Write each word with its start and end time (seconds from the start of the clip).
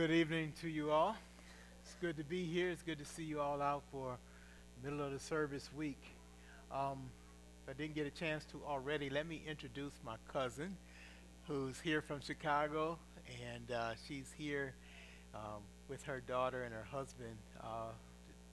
good 0.00 0.12
evening 0.12 0.50
to 0.58 0.66
you 0.66 0.90
all. 0.90 1.14
It's 1.82 1.94
good 2.00 2.16
to 2.16 2.24
be 2.24 2.42
here. 2.46 2.70
It's 2.70 2.80
good 2.80 2.98
to 3.00 3.04
see 3.04 3.22
you 3.22 3.38
all 3.38 3.60
out 3.60 3.82
for 3.92 4.16
middle 4.82 5.02
of 5.02 5.12
the 5.12 5.20
service 5.20 5.68
week. 5.76 6.02
Um, 6.72 7.10
if 7.62 7.74
I 7.74 7.76
didn't 7.76 7.94
get 7.94 8.06
a 8.06 8.10
chance 8.10 8.46
to 8.46 8.62
already, 8.66 9.10
let 9.10 9.26
me 9.26 9.42
introduce 9.46 9.92
my 10.02 10.14
cousin 10.32 10.74
who's 11.46 11.78
here 11.78 12.00
from 12.00 12.22
Chicago, 12.22 12.98
and 13.44 13.70
uh, 13.70 13.90
she's 14.08 14.32
here 14.38 14.72
um, 15.34 15.60
with 15.90 16.02
her 16.04 16.22
daughter 16.26 16.62
and 16.62 16.72
her 16.72 16.86
husband, 16.90 17.36
uh, 17.62 17.90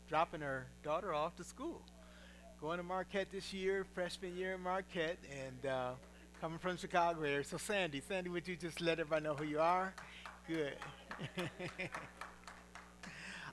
dropping 0.09 0.41
her 0.41 0.68
daughter 0.83 1.14
off 1.14 1.37
to 1.37 1.45
school. 1.45 1.82
Going 2.59 2.75
to 2.75 2.83
Marquette 2.83 3.32
this 3.32 3.54
year, 3.54 3.86
freshman 3.95 4.36
year 4.36 4.55
in 4.55 4.61
Marquette, 4.61 5.19
and 5.32 5.71
uh, 5.71 5.91
coming 6.41 6.59
from 6.59 6.75
Chicago 6.75 7.21
area. 7.21 7.45
So, 7.45 7.55
Sandy, 7.55 8.01
Sandy, 8.05 8.29
would 8.29 8.50
you 8.50 8.57
just 8.57 8.82
let 8.82 9.00
everybody 9.00 9.23
know 9.23 9.36
who 9.36 9.45
you 9.45 9.61
are? 9.61 9.93
Good. 10.45 10.73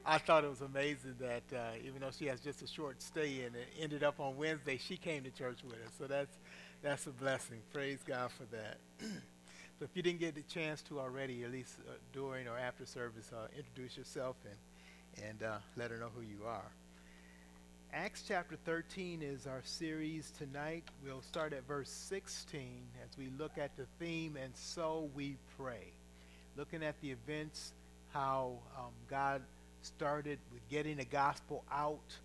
I 0.07 0.19
thought 0.19 0.45
it 0.45 0.51
was 0.51 0.61
amazing 0.61 1.15
that 1.21 1.45
uh, 1.57 1.71
even 1.85 2.03
though 2.03 2.11
she 2.11 2.27
has 2.27 2.41
just 2.41 2.61
a 2.63 2.67
short 2.67 3.01
stay 3.01 3.45
and 3.45 3.57
it 3.57 3.69
ended 3.81 4.05
up 4.05 4.21
on 4.21 4.37
Wednesday, 4.37 4.77
she 4.77 4.97
came 4.99 5.23
to 5.25 5.31
church 5.31 5.61
with 5.65 5.75
us. 5.75 5.93
So 5.99 6.07
that's 6.07 6.37
that's 6.83 7.07
a 7.07 7.11
blessing. 7.11 7.61
Praise 7.73 8.01
God 8.07 8.31
for 8.31 8.45
that. 8.55 8.77
so 9.01 9.85
if 9.85 9.91
you 9.95 10.03
didn't 10.03 10.21
get 10.21 10.35
the 10.35 10.43
chance 10.43 10.83
to 10.83 11.01
already, 11.01 11.43
at 11.45 11.51
least 11.51 11.77
uh, 11.89 11.93
during 12.13 12.47
or 12.49 12.59
after 12.59 12.85
service, 12.85 13.31
uh, 13.33 13.47
introduce 13.57 13.97
yourself 13.97 14.37
and 14.45 15.27
and 15.27 15.43
uh, 15.43 15.57
let 15.77 15.91
her 15.91 15.97
know 15.97 16.11
who 16.15 16.21
you 16.23 16.45
are. 16.47 16.71
Acts 17.95 18.25
chapter 18.27 18.57
13 18.65 19.23
is 19.23 19.47
our 19.47 19.63
series 19.65 20.33
tonight. 20.37 20.85
We'll 21.03 21.23
start 21.23 21.53
at 21.53 21.67
verse 21.67 21.89
16 21.89 22.61
as 23.03 23.17
we 23.17 23.31
look 23.39 23.57
at 23.57 23.77
the 23.77 23.87
theme, 23.99 24.37
and 24.37 24.55
so 24.55 25.09
we 25.15 25.37
pray. 25.57 25.94
Looking 26.57 26.83
at 26.83 27.01
the 27.01 27.11
events, 27.11 27.73
how 28.13 28.59
um, 28.79 28.93
God 29.09 29.43
started 29.83 30.39
with 30.53 30.67
getting 30.69 30.97
the 30.97 31.05
gospel 31.05 31.65
out, 31.71 32.17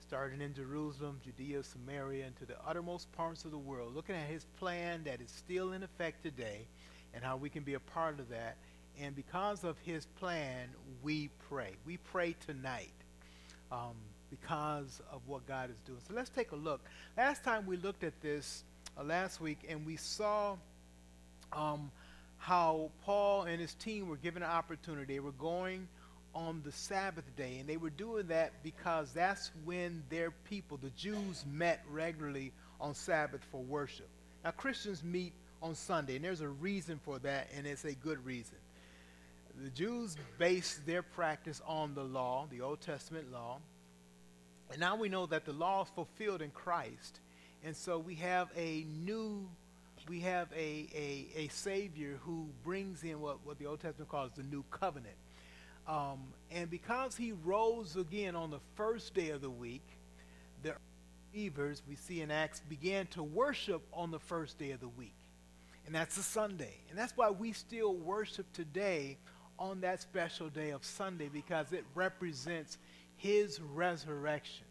starting 0.00 0.40
in 0.40 0.54
Jerusalem, 0.54 1.20
Judea, 1.24 1.62
Samaria, 1.62 2.26
and 2.26 2.36
to 2.36 2.46
the 2.46 2.56
uttermost 2.66 3.10
parts 3.12 3.44
of 3.44 3.50
the 3.50 3.58
world. 3.58 3.94
Looking 3.94 4.14
at 4.14 4.28
his 4.28 4.46
plan 4.58 5.04
that 5.04 5.20
is 5.20 5.30
still 5.30 5.72
in 5.72 5.82
effect 5.82 6.22
today, 6.22 6.66
and 7.14 7.22
how 7.22 7.36
we 7.36 7.50
can 7.50 7.62
be 7.62 7.74
a 7.74 7.80
part 7.80 8.18
of 8.18 8.28
that. 8.30 8.56
And 9.00 9.14
because 9.14 9.62
of 9.62 9.76
his 9.84 10.06
plan, 10.18 10.68
we 11.02 11.28
pray. 11.48 11.72
We 11.84 11.98
pray 11.98 12.34
tonight. 12.46 12.92
Um, 13.70 13.96
because 14.30 15.00
of 15.12 15.20
what 15.26 15.46
God 15.46 15.70
is 15.70 15.76
doing. 15.84 15.98
So 16.06 16.14
let's 16.14 16.30
take 16.30 16.52
a 16.52 16.56
look. 16.56 16.80
Last 17.16 17.44
time 17.44 17.66
we 17.66 17.76
looked 17.76 18.04
at 18.04 18.20
this 18.20 18.64
uh, 18.98 19.04
last 19.04 19.40
week, 19.40 19.58
and 19.68 19.86
we 19.86 19.96
saw 19.96 20.56
um, 21.52 21.90
how 22.38 22.90
Paul 23.04 23.42
and 23.42 23.60
his 23.60 23.74
team 23.74 24.08
were 24.08 24.16
given 24.16 24.42
an 24.42 24.50
opportunity. 24.50 25.14
They 25.14 25.20
were 25.20 25.32
going 25.32 25.88
on 26.34 26.60
the 26.64 26.72
Sabbath 26.72 27.24
day, 27.36 27.58
and 27.58 27.68
they 27.68 27.78
were 27.78 27.90
doing 27.90 28.26
that 28.28 28.62
because 28.62 29.12
that's 29.12 29.50
when 29.64 30.02
their 30.10 30.30
people, 30.30 30.76
the 30.76 30.90
Jews, 30.90 31.44
met 31.50 31.82
regularly 31.90 32.52
on 32.80 32.94
Sabbath 32.94 33.40
for 33.50 33.62
worship. 33.62 34.08
Now, 34.44 34.50
Christians 34.50 35.02
meet 35.02 35.32
on 35.62 35.74
Sunday, 35.74 36.16
and 36.16 36.24
there's 36.24 36.42
a 36.42 36.48
reason 36.48 37.00
for 37.02 37.18
that, 37.20 37.48
and 37.56 37.66
it's 37.66 37.84
a 37.84 37.94
good 37.94 38.24
reason. 38.24 38.58
The 39.58 39.70
Jews 39.70 40.16
based 40.36 40.84
their 40.84 41.02
practice 41.02 41.62
on 41.66 41.94
the 41.94 42.04
law, 42.04 42.46
the 42.50 42.60
Old 42.60 42.82
Testament 42.82 43.32
law. 43.32 43.58
And 44.70 44.80
now 44.80 44.96
we 44.96 45.08
know 45.08 45.26
that 45.26 45.46
the 45.46 45.52
law 45.52 45.82
is 45.82 45.88
fulfilled 45.94 46.42
in 46.42 46.50
Christ. 46.50 47.20
And 47.64 47.74
so 47.74 47.98
we 47.98 48.16
have 48.16 48.50
a 48.54 48.84
new, 48.84 49.48
we 50.08 50.20
have 50.20 50.48
a, 50.52 50.88
a, 50.94 51.26
a 51.36 51.48
Savior 51.48 52.18
who 52.22 52.48
brings 52.64 53.02
in 53.02 53.20
what, 53.20 53.44
what 53.44 53.58
the 53.58 53.66
Old 53.66 53.80
Testament 53.80 54.10
calls 54.10 54.32
the 54.36 54.42
new 54.42 54.64
covenant. 54.70 55.16
Um, 55.88 56.32
and 56.50 56.68
because 56.70 57.16
he 57.16 57.32
rose 57.32 57.96
again 57.96 58.34
on 58.34 58.50
the 58.50 58.60
first 58.74 59.14
day 59.14 59.30
of 59.30 59.40
the 59.40 59.50
week, 59.50 59.86
the 60.62 60.74
believers 61.32 61.82
we 61.88 61.96
see 61.96 62.22
in 62.22 62.30
Acts 62.30 62.60
began 62.68 63.06
to 63.08 63.22
worship 63.22 63.82
on 63.92 64.10
the 64.10 64.18
first 64.18 64.58
day 64.58 64.72
of 64.72 64.80
the 64.80 64.88
week. 64.88 65.14
And 65.86 65.94
that's 65.94 66.16
a 66.16 66.22
Sunday. 66.22 66.74
And 66.90 66.98
that's 66.98 67.16
why 67.16 67.30
we 67.30 67.52
still 67.52 67.94
worship 67.94 68.52
today 68.52 69.18
on 69.58 69.80
that 69.80 70.02
special 70.02 70.48
day 70.48 70.70
of 70.70 70.84
Sunday 70.84 71.28
because 71.32 71.72
it 71.72 71.84
represents 71.94 72.78
his 73.16 73.60
resurrection. 73.60 74.66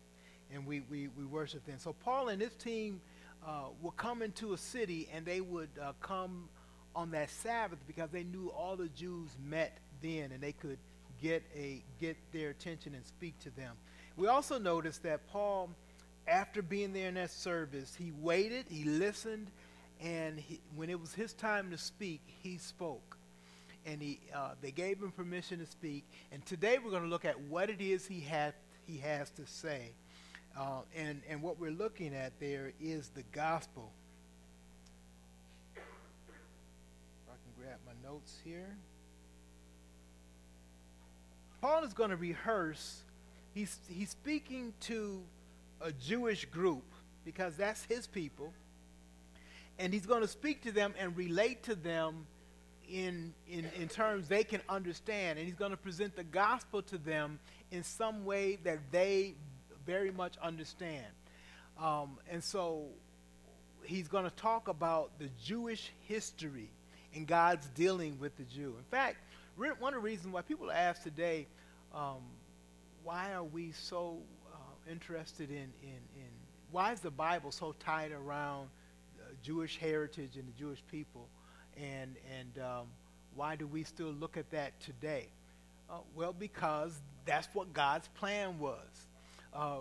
And 0.53 0.66
we, 0.66 0.81
we, 0.81 1.07
we 1.17 1.25
worship 1.25 1.62
then. 1.66 1.79
So 1.79 1.94
Paul 1.94 2.29
and 2.29 2.41
his 2.41 2.53
team 2.56 3.02
uh, 3.45 3.66
would 3.81 3.95
come 3.97 4.22
into 4.22 4.53
a 4.53 4.57
city 4.57 5.07
and 5.13 5.25
they 5.25 5.41
would 5.41 5.69
uh, 5.81 5.94
come 6.01 6.50
on 6.95 7.11
that 7.11 7.29
Sabbath 7.29 7.79
because 7.88 8.09
they 8.09 8.23
knew 8.23 8.50
all 8.50 8.75
the 8.75 8.89
Jews 8.89 9.29
met 9.44 9.78
then 10.01 10.31
and 10.31 10.41
they 10.41 10.53
could 10.53 10.79
get, 11.22 11.44
a, 11.55 11.84
get 12.00 12.17
their 12.31 12.50
attention 12.50 12.95
and 12.95 13.05
speak 13.05 13.38
to 13.39 13.50
them. 13.51 13.75
We 14.17 14.28
also 14.28 14.57
noticed 14.57 15.03
that 15.03 15.28
Paul, 15.28 15.69
after 16.28 16.61
being 16.61 16.94
there 16.94 17.09
in 17.09 17.16
that 17.16 17.31
service, 17.31 17.95
he 17.95 18.11
waited, 18.19 18.66
he 18.69 18.85
listened, 18.85 19.51
and 20.01 20.39
he, 20.39 20.61
when 20.75 20.89
it 20.89 21.00
was 21.00 21.13
his 21.13 21.34
time 21.34 21.72
to 21.72 21.78
speak, 21.78 22.22
he 22.41 22.57
spoke 22.57 23.17
and 23.85 24.01
he, 24.01 24.19
uh, 24.34 24.51
they 24.61 24.72
gave 24.72 25.00
him 25.00 25.11
permission 25.11 25.59
to 25.59 25.66
speak. 25.66 26.05
And 26.31 26.45
today 26.45 26.78
we're 26.84 26.89
going 26.89 27.03
to 27.03 27.09
look 27.09 27.25
at 27.25 27.39
what 27.41 27.69
it 27.69 27.81
is 27.81 28.07
he, 28.07 28.19
had, 28.19 28.53
he 28.85 28.97
has 28.97 29.29
to 29.31 29.45
say. 29.45 29.91
Uh, 30.57 30.81
and, 30.95 31.21
and 31.29 31.41
what 31.41 31.59
we're 31.59 31.71
looking 31.71 32.13
at 32.13 32.39
there 32.39 32.71
is 32.79 33.09
the 33.09 33.23
gospel. 33.33 33.91
If 35.75 35.81
I 37.27 37.35
can 37.35 37.61
grab 37.61 37.77
my 37.85 38.09
notes 38.09 38.39
here. 38.43 38.77
Paul 41.59 41.83
is 41.83 41.93
going 41.93 42.11
to 42.11 42.16
rehearse. 42.16 43.01
He's, 43.53 43.79
he's 43.89 44.11
speaking 44.11 44.73
to 44.81 45.21
a 45.81 45.91
Jewish 45.91 46.45
group 46.45 46.85
because 47.25 47.57
that's 47.57 47.83
his 47.85 48.07
people. 48.07 48.53
And 49.77 49.91
he's 49.91 50.05
going 50.05 50.22
to 50.22 50.27
speak 50.27 50.61
to 50.63 50.72
them 50.72 50.93
and 50.97 51.17
relate 51.17 51.63
to 51.63 51.75
them 51.75 52.27
in, 52.89 53.33
in, 53.49 53.66
in 53.77 53.89
terms 53.89 54.29
they 54.29 54.45
can 54.45 54.61
understand. 54.69 55.37
And 55.37 55.45
he's 55.45 55.57
going 55.57 55.72
to 55.72 55.77
present 55.77 56.16
the 56.16 56.23
gospel 56.23 56.81
to 56.83 56.97
them 56.97 57.39
in 57.72 57.83
some 57.83 58.23
way 58.23 58.57
that 58.63 58.79
they 58.91 59.33
very 59.85 60.12
much 60.12 60.38
understand. 60.41 61.06
Um, 61.81 62.18
and 62.29 62.44
so 62.44 62.88
he's 63.84 64.07
going 64.07 64.23
to 64.25 64.35
talk 64.35 64.68
about 64.68 65.18
the 65.19 65.29
Jewish 65.44 65.91
history 66.01 66.69
and 67.13 67.28
God's 67.28 67.68
dealing 67.68 68.19
with 68.19 68.35
the 68.38 68.44
Jew. 68.44 68.75
In 68.78 68.84
fact, 68.90 69.18
one 69.56 69.73
of 69.81 69.94
the 69.94 70.00
reasons 70.00 70.34
why 70.34 70.41
people 70.41 70.72
ask 70.72 71.03
today, 71.03 71.47
um, 71.94 72.22
why 73.03 73.34
are 73.34 73.44
we 73.44 73.72
so 73.72 74.18
uh, 74.53 74.57
interested 74.91 75.50
in, 75.50 75.72
in, 75.81 76.00
in, 76.16 76.29
why 76.72 76.91
is 76.91 77.00
the 77.00 77.12
Bible 77.12 77.52
so 77.52 77.73
tied 77.79 78.12
around 78.12 78.67
uh, 79.19 79.31
Jewish 79.41 79.78
heritage 79.78 80.35
and 80.35 80.47
the 80.47 80.59
Jewish 80.59 80.84
people? 80.91 81.29
And, 81.78 82.16
and 82.38 82.63
um, 82.63 82.88
why 83.35 83.56
do 83.56 83.67
we 83.67 83.84
still 83.84 84.12
look 84.12 84.38
at 84.38 84.50
that 84.52 84.79
today? 84.81 85.28
Uh, 85.90 86.00
well, 86.16 86.34
because 86.34 87.00
that's 87.25 87.47
what 87.53 87.73
God's 87.73 88.07
plan 88.09 88.59
was. 88.59 89.07
Uh, 89.55 89.77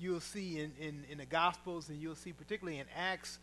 you'll 0.00 0.20
see 0.20 0.60
in, 0.60 0.72
in, 0.78 1.04
in 1.10 1.18
the 1.18 1.24
Gospels, 1.24 1.88
and 1.88 2.00
you'll 2.00 2.14
see 2.14 2.32
particularly 2.32 2.78
in 2.78 2.86
Acts, 2.94 3.38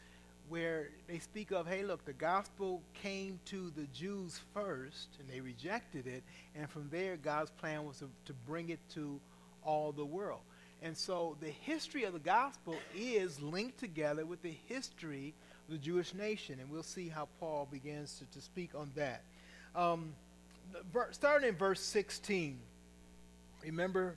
where 0.47 0.89
they 1.07 1.17
speak 1.17 1.51
of, 1.51 1.65
hey, 1.65 1.81
look, 1.83 2.05
the 2.05 2.13
gospel 2.13 2.81
came 2.93 3.39
to 3.45 3.71
the 3.75 3.87
Jews 3.93 4.39
first, 4.53 5.07
and 5.19 5.29
they 5.29 5.39
rejected 5.39 6.07
it, 6.07 6.23
and 6.55 6.69
from 6.69 6.89
there, 6.91 7.15
God's 7.15 7.51
plan 7.51 7.85
was 7.85 7.99
to, 7.99 8.09
to 8.25 8.33
bring 8.45 8.69
it 8.69 8.79
to 8.95 9.19
all 9.63 9.91
the 9.91 10.05
world. 10.05 10.41
And 10.81 10.97
so 10.97 11.37
the 11.39 11.49
history 11.49 12.03
of 12.05 12.13
the 12.13 12.19
gospel 12.19 12.75
is 12.95 13.39
linked 13.39 13.77
together 13.77 14.25
with 14.25 14.41
the 14.41 14.55
history 14.67 15.33
of 15.67 15.73
the 15.73 15.77
Jewish 15.77 16.13
nation. 16.13 16.57
And 16.59 16.71
we'll 16.71 16.81
see 16.81 17.07
how 17.07 17.27
Paul 17.39 17.67
begins 17.71 18.19
to, 18.19 18.39
to 18.39 18.43
speak 18.43 18.71
on 18.75 18.91
that. 18.95 19.23
Um, 19.75 20.13
starting 21.11 21.49
in 21.49 21.55
verse 21.55 21.81
16, 21.81 22.57
remember 23.63 24.15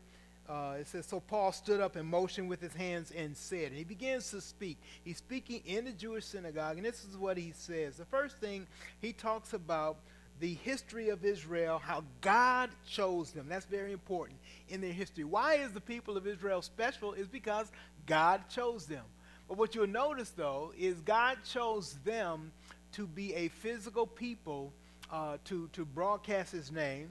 uh, 0.48 0.76
it 0.78 0.86
says, 0.88 1.06
So 1.06 1.20
Paul 1.20 1.52
stood 1.52 1.80
up 1.80 1.96
and 1.96 2.08
motioned 2.08 2.48
with 2.48 2.60
his 2.60 2.74
hands 2.74 3.12
and 3.16 3.36
said, 3.36 3.68
and 3.68 3.76
he 3.76 3.84
begins 3.84 4.30
to 4.30 4.40
speak. 4.40 4.78
He's 5.02 5.18
speaking 5.18 5.62
in 5.64 5.84
the 5.84 5.92
Jewish 5.92 6.26
synagogue, 6.26 6.76
and 6.76 6.84
this 6.84 7.04
is 7.04 7.16
what 7.16 7.36
he 7.36 7.52
says. 7.56 7.96
The 7.96 8.04
first 8.04 8.38
thing 8.38 8.66
he 9.00 9.12
talks 9.12 9.52
about 9.52 9.98
the 10.40 10.54
history 10.54 11.10
of 11.10 11.24
Israel, 11.24 11.78
how 11.78 12.04
God 12.20 12.70
chose 12.88 13.30
them. 13.30 13.46
That's 13.48 13.66
very 13.66 13.92
important 13.92 14.38
in 14.68 14.80
their 14.80 14.92
history. 14.92 15.24
Why 15.24 15.54
is 15.54 15.72
the 15.72 15.80
people 15.80 16.16
of 16.16 16.26
Israel 16.26 16.60
special? 16.60 17.12
Is 17.12 17.28
because 17.28 17.70
God 18.06 18.42
chose 18.50 18.86
them. 18.86 19.04
But 19.48 19.58
what 19.58 19.74
you'll 19.74 19.86
notice, 19.86 20.30
though, 20.30 20.72
is 20.76 21.00
God 21.00 21.38
chose 21.50 21.96
them 22.04 22.52
to 22.92 23.06
be 23.06 23.34
a 23.34 23.48
physical 23.48 24.06
people 24.06 24.72
uh, 25.10 25.36
to, 25.44 25.68
to 25.72 25.84
broadcast 25.84 26.52
his 26.52 26.72
name. 26.72 27.10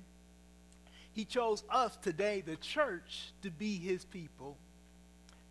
He 1.13 1.25
chose 1.25 1.63
us 1.69 1.95
today, 1.97 2.41
the 2.45 2.55
church, 2.55 3.31
to 3.43 3.51
be 3.51 3.77
his 3.77 4.03
people, 4.05 4.57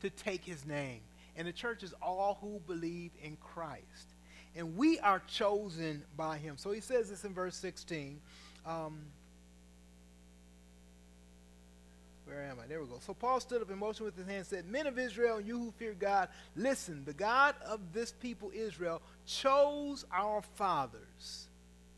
to 0.01 0.11
take 0.11 0.45
his 0.45 0.67
name. 0.67 1.01
And 1.37 1.47
the 1.47 1.53
church 1.53 1.83
is 1.83 1.95
all 2.03 2.39
who 2.41 2.61
believe 2.67 3.13
in 3.23 3.37
Christ. 3.37 4.15
And 4.55 4.77
we 4.77 4.99
are 4.99 5.23
chosen 5.29 6.03
by 6.17 6.39
him. 6.39 6.57
So 6.59 6.73
he 6.73 6.81
says 6.81 7.09
this 7.09 7.25
in 7.25 7.33
verse 7.33 7.57
16. 7.57 8.21
Um, 8.67 8.99
Where 12.27 12.43
am 12.45 12.59
I? 12.63 12.67
There 12.67 12.81
we 12.81 12.87
go. 12.87 12.99
So 13.01 13.15
Paul 13.15 13.41
stood 13.41 13.63
up 13.63 13.71
in 13.71 13.79
motion 13.79 14.05
with 14.05 14.17
his 14.17 14.27
hand 14.27 14.39
and 14.39 14.47
said, 14.47 14.67
Men 14.67 14.87
of 14.87 14.99
Israel, 14.99 15.41
you 15.41 15.59
who 15.59 15.71
fear 15.73 15.95
God, 15.99 16.29
listen. 16.57 17.05
The 17.05 17.13
God 17.13 17.55
of 17.67 17.81
this 17.93 18.13
people, 18.13 18.51
Israel, 18.55 19.03
chose 19.27 20.05
our 20.13 20.43
fathers. 20.55 21.49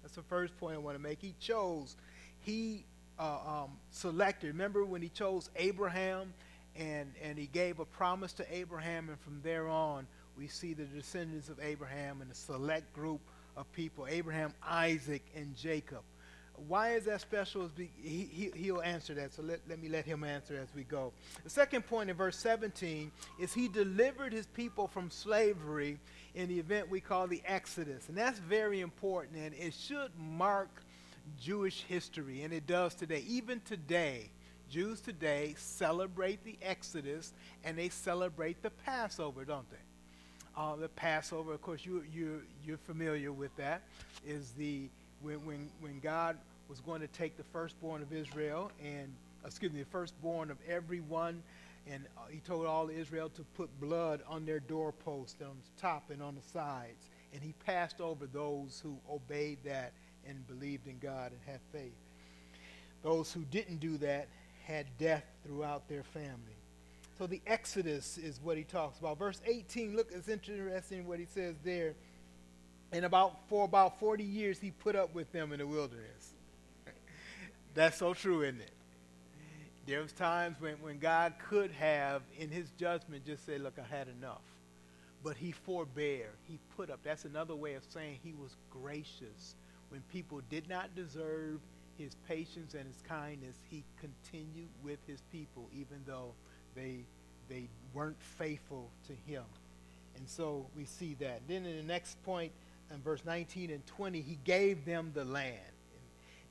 That's 0.03 0.15
the 0.15 0.23
first 0.23 0.57
point 0.59 0.75
I 0.75 0.79
want 0.79 0.97
to 0.97 1.03
make. 1.03 1.21
He 1.21 1.35
chose. 1.39 1.97
He 2.41 2.85
uh, 3.19 3.39
um, 3.47 3.71
selected. 3.91 4.49
Remember 4.49 4.85
when 4.85 5.03
he 5.03 5.09
chose 5.09 5.51
Abraham 5.57 6.33
and, 6.77 7.13
and 7.23 7.39
he 7.39 7.47
gave 7.47 7.79
a 7.79 7.85
promise 7.85 8.33
to 8.35 8.55
Abraham, 8.55 9.09
and 9.09 9.19
from 9.21 9.41
there 9.43 9.69
on, 9.69 10.07
we 10.37 10.49
see 10.49 10.75
the 10.75 10.85
descendants 10.85 11.49
of 11.49 11.61
Abraham 11.61 12.21
and 12.21 12.31
a 12.31 12.35
select 12.35 12.93
group 12.93 13.21
of 13.57 13.71
people 13.73 14.07
Abraham, 14.09 14.53
Isaac, 14.63 15.23
and 15.37 15.55
Jacob. 15.57 16.03
Why 16.69 16.91
is 16.91 17.05
that 17.07 17.21
special? 17.21 17.69
He, 17.77 18.51
he, 18.55 18.71
will 18.71 18.83
answer 18.83 19.13
that, 19.15 19.33
so 19.33 19.43
let, 19.43 19.61
let 19.69 19.81
me 19.81 19.89
let 19.89 20.05
him 20.05 20.23
answer 20.23 20.57
as 20.57 20.69
we 20.75 20.85
go. 20.85 21.13
The 21.43 21.51
second 21.51 21.83
point 21.83 22.11
in 22.11 22.17
verse 22.17 22.37
17 22.39 23.11
is 23.41 23.53
he 23.53 23.67
delivered 23.67 24.33
his 24.33 24.47
people 24.47 24.87
from 24.87 25.11
slavery 25.11 25.99
in 26.35 26.49
the 26.49 26.59
event 26.59 26.89
we 26.89 27.01
call 27.01 27.27
the 27.27 27.43
Exodus. 27.45 28.09
And 28.09 28.17
that's 28.17 28.39
very 28.39 28.81
important, 28.81 29.37
and 29.37 29.53
it 29.55 29.75
should 29.75 30.11
mark 30.17 30.84
Jewish 31.41 31.83
history, 31.83 32.43
and 32.43 32.53
it 32.53 32.67
does 32.67 32.95
today. 32.95 33.25
Even 33.27 33.61
today, 33.61 34.31
Jews 34.71 35.01
today 35.01 35.55
celebrate 35.59 36.45
the 36.45 36.57
Exodus 36.63 37.33
and 37.65 37.77
they 37.79 37.89
celebrate 37.89 38.63
the 38.63 38.71
Passover, 38.71 39.45
don't 39.45 39.69
they? 39.71 39.77
Uh, 40.57 40.77
the 40.77 40.89
Passover, 40.89 41.53
of 41.53 41.63
course, 41.63 41.85
you, 41.85 42.05
you, 42.13 42.43
you're 42.65 42.79
familiar 42.79 43.33
with 43.33 43.55
that, 43.57 43.83
is 44.27 44.53
the 44.53 44.89
when, 45.21 45.45
when, 45.45 45.69
when 45.81 46.01
God 46.01 46.37
was 46.69 46.81
going 46.81 47.01
to 47.01 47.09
take 47.09 47.37
the 47.37 47.45
firstborn 47.45 48.03
of 48.03 48.13
Israel 48.13 48.71
and, 48.83 49.13
excuse 49.45 49.73
me, 49.73 49.81
the 49.81 49.91
firstborn 49.91 50.51
of 50.51 50.59
everyone, 50.69 51.43
and 51.91 52.05
uh, 52.17 52.21
he 52.31 52.39
told 52.39 52.67
all 52.67 52.89
Israel 52.89 53.29
to 53.31 53.43
put 53.57 53.69
blood 53.81 54.23
on 54.29 54.45
their 54.45 54.61
doorposts, 54.61 55.41
on 55.43 55.57
the 55.57 55.81
top 55.81 56.11
and 56.11 56.23
on 56.23 56.35
the 56.35 56.43
sides. 56.53 57.11
And 57.33 57.43
he 57.43 57.53
passed 57.67 58.01
over 58.01 58.27
those 58.27 58.81
who 58.83 58.97
obeyed 59.11 59.59
that 59.65 59.93
and 60.29 60.47
believed 60.47 60.87
in 60.87 60.99
God 60.99 61.33
and 61.33 61.41
had 61.47 61.61
faith. 61.73 61.95
Those 63.03 63.33
who 63.33 63.41
didn't 63.51 63.81
do 63.81 63.99
that 63.99 64.29
had 64.65 64.87
death 64.99 65.25
throughout 65.45 65.89
their 65.89 66.03
family. 66.03 66.57
So 67.19 67.27
the 67.27 67.41
Exodus 67.47 68.19
is 68.19 68.41
what 68.43 68.57
he 68.57 68.65
talks 68.65 68.99
about. 68.99 69.19
Verse 69.19 69.41
18, 69.47 69.95
look, 69.95 70.11
it's 70.13 70.29
interesting 70.29 71.07
what 71.07 71.19
he 71.19 71.27
says 71.27 71.55
there. 71.63 71.95
And 72.93 73.05
about 73.05 73.49
for 73.49 73.65
about 73.65 74.01
40 74.01 74.25
years 74.25 74.59
he 74.59 74.71
put 74.71 74.97
up 74.97 75.15
with 75.15 75.31
them 75.33 75.53
in 75.53 75.59
the 75.59 75.67
wilderness. 75.67 76.33
That's 77.75 77.99
so 77.99 78.15
true, 78.15 78.43
isn't 78.43 78.61
it? 78.61 78.71
There 79.87 80.01
was 80.01 80.13
times 80.13 80.57
when, 80.61 80.75
when 80.77 80.99
God 80.99 81.35
could 81.51 81.71
have, 81.73 82.23
in 82.39 82.49
his 82.49 82.71
judgment, 82.79 83.27
just 83.27 83.45
say, 83.45 83.59
look, 83.59 83.75
I 83.79 83.95
had 83.95 84.09
enough. 84.09 84.41
But 85.23 85.37
he 85.37 85.53
forbear. 85.53 86.31
He 86.49 86.59
put 86.77 86.91
up. 86.91 87.01
That's 87.03 87.25
another 87.25 87.55
way 87.55 87.75
of 87.75 87.83
saying 87.91 88.19
he 88.23 88.33
was 88.33 88.57
gracious. 88.71 89.55
When 89.95 90.03
people 90.13 90.41
did 90.51 90.69
not 90.69 90.97
deserve 90.97 91.61
his 91.97 92.17
patience 92.27 92.75
and 92.75 92.85
his 92.85 93.01
kindness, 93.09 93.55
he 93.71 93.85
continued 94.01 94.71
with 94.83 94.99
his 95.07 95.21
people, 95.31 95.71
even 95.73 95.99
though 96.05 96.33
they, 96.75 97.05
they 97.49 97.69
weren't 97.93 98.21
faithful 98.21 98.91
to 99.07 99.13
him. 99.33 99.45
And 100.17 100.29
so 100.29 100.67
we 100.77 100.85
see 100.85 101.15
that. 101.21 101.43
Then 101.47 101.65
in 101.65 101.77
the 101.77 101.85
next 101.85 102.21
point, 102.25 102.51
in 102.93 103.03
verse 103.03 103.21
19 103.25 103.71
and 103.71 103.87
20, 103.87 104.21
he 104.21 104.37
gave 104.43 104.85
them 104.85 105.13
the 105.15 105.25
land. 105.25 105.61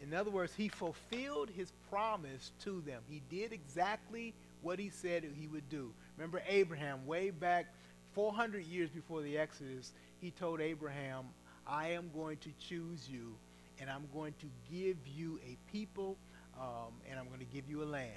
In 0.01 0.13
other 0.13 0.31
words, 0.31 0.53
he 0.55 0.69
fulfilled 0.69 1.49
his 1.49 1.73
promise 1.89 2.53
to 2.61 2.79
them. 2.87 3.01
He 3.09 3.21
did 3.29 3.51
exactly 3.51 4.33
what 4.61 4.79
he 4.79 4.89
said 4.89 5.25
he 5.37 5.47
would 5.47 5.67
do. 5.67 5.91
Remember 6.15 6.41
Abraham, 6.47 7.05
way 7.05 7.29
back 7.29 7.73
400 8.13 8.63
years 8.63 8.89
before 8.89 9.21
the 9.21 9.37
Exodus, 9.37 9.91
he 10.21 10.31
told 10.31 10.61
Abraham, 10.61 11.25
I 11.67 11.89
am 11.89 12.09
going 12.13 12.37
to 12.37 12.49
choose 12.59 13.09
you, 13.09 13.35
and 13.79 13.89
I'm 13.89 14.07
going 14.13 14.33
to 14.39 14.45
give 14.71 14.97
you 15.05 15.39
a 15.45 15.57
people, 15.71 16.17
um, 16.59 16.93
and 17.09 17.19
I'm 17.19 17.27
going 17.27 17.39
to 17.39 17.53
give 17.53 17.69
you 17.69 17.83
a 17.83 17.85
land. 17.85 18.11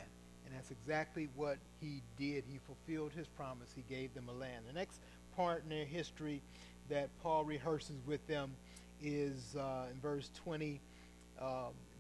And 0.45 0.55
that's 0.55 0.71
exactly 0.71 1.29
what 1.35 1.59
he 1.81 2.03
did. 2.19 2.45
He 2.49 2.59
fulfilled 2.67 3.13
his 3.13 3.27
promise. 3.27 3.71
He 3.75 3.83
gave 3.93 4.15
them 4.15 4.29
a 4.29 4.33
land. 4.33 4.65
The 4.69 4.75
next 4.75 5.01
part 5.37 5.63
in 5.65 5.69
their 5.69 5.85
history 5.85 6.41
that 6.89 7.09
Paul 7.23 7.45
rehearses 7.45 7.97
with 8.07 8.25
them 8.27 8.53
is 9.03 9.57
uh, 9.57 9.87
in 9.93 10.01
verse 10.01 10.31
20, 10.45 10.81
um, 11.41 11.49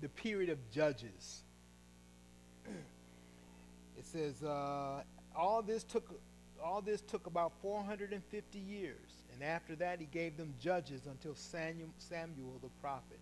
the 0.00 0.08
period 0.08 0.50
of 0.50 0.58
Judges. 0.70 1.42
it 3.98 4.04
says, 4.04 4.42
uh, 4.42 5.02
all 5.36 5.62
this 5.62 5.82
took 5.82 6.20
all 6.62 6.80
this 6.80 7.00
took 7.02 7.26
about 7.26 7.52
450 7.62 8.58
years, 8.58 8.96
and 9.38 9.48
after 9.48 9.76
that 9.76 10.00
he 10.00 10.06
gave 10.06 10.36
them 10.36 10.54
judges 10.60 11.02
until 11.06 11.34
Samuel, 11.34 11.90
Samuel 11.98 12.58
the 12.62 12.70
prophet. 12.80 13.18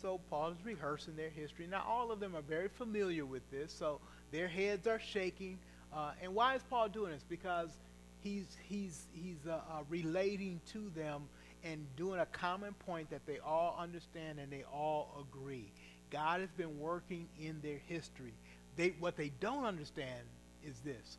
So 0.00 0.20
Paul 0.30 0.50
is 0.50 0.64
rehearsing 0.64 1.16
their 1.16 1.30
history. 1.30 1.66
Now 1.66 1.84
all 1.88 2.12
of 2.12 2.20
them 2.20 2.36
are 2.36 2.42
very 2.42 2.68
familiar 2.68 3.26
with 3.26 3.48
this, 3.50 3.72
so 3.72 4.00
their 4.30 4.46
heads 4.46 4.86
are 4.86 5.00
shaking. 5.00 5.58
Uh, 5.92 6.12
and 6.22 6.34
why 6.34 6.54
is 6.54 6.62
Paul 6.68 6.88
doing 6.88 7.12
this? 7.12 7.24
Because 7.28 7.70
he's, 8.22 8.56
he's, 8.68 9.06
he's 9.12 9.46
uh, 9.48 9.54
uh, 9.54 9.82
relating 9.88 10.60
to 10.72 10.90
them 10.94 11.22
and 11.64 11.84
doing 11.96 12.20
a 12.20 12.26
common 12.26 12.74
point 12.74 13.10
that 13.10 13.26
they 13.26 13.38
all 13.38 13.76
understand 13.80 14.38
and 14.38 14.52
they 14.52 14.64
all 14.72 15.26
agree. 15.28 15.72
God 16.10 16.40
has 16.40 16.50
been 16.50 16.78
working 16.78 17.26
in 17.40 17.60
their 17.60 17.80
history. 17.86 18.34
They, 18.76 18.94
what 19.00 19.16
they 19.16 19.32
don't 19.40 19.64
understand 19.64 20.22
is 20.64 20.78
this. 20.80 21.18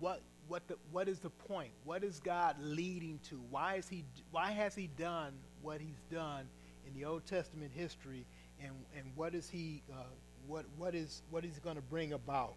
What, 0.00 0.22
what, 0.48 0.66
the, 0.68 0.76
what 0.92 1.08
is 1.08 1.18
the 1.18 1.30
point? 1.30 1.70
What 1.84 2.04
is 2.04 2.20
God 2.20 2.56
leading 2.60 3.20
to? 3.30 3.40
Why, 3.50 3.76
is 3.76 3.88
he, 3.88 4.04
why 4.30 4.50
has 4.50 4.74
he 4.74 4.88
done 4.98 5.32
what 5.62 5.80
he's 5.80 6.02
done 6.10 6.46
in 6.86 6.94
the 6.94 7.04
Old 7.04 7.26
Testament 7.26 7.70
history? 7.74 8.26
And, 8.62 8.72
and 8.96 9.06
what 9.14 9.34
is 9.34 9.48
he, 9.48 9.82
uh, 9.92 10.04
what, 10.46 10.64
what 10.76 10.94
is, 10.94 11.22
what 11.30 11.44
is 11.44 11.58
going 11.58 11.76
to 11.76 11.82
bring 11.82 12.12
about? 12.12 12.54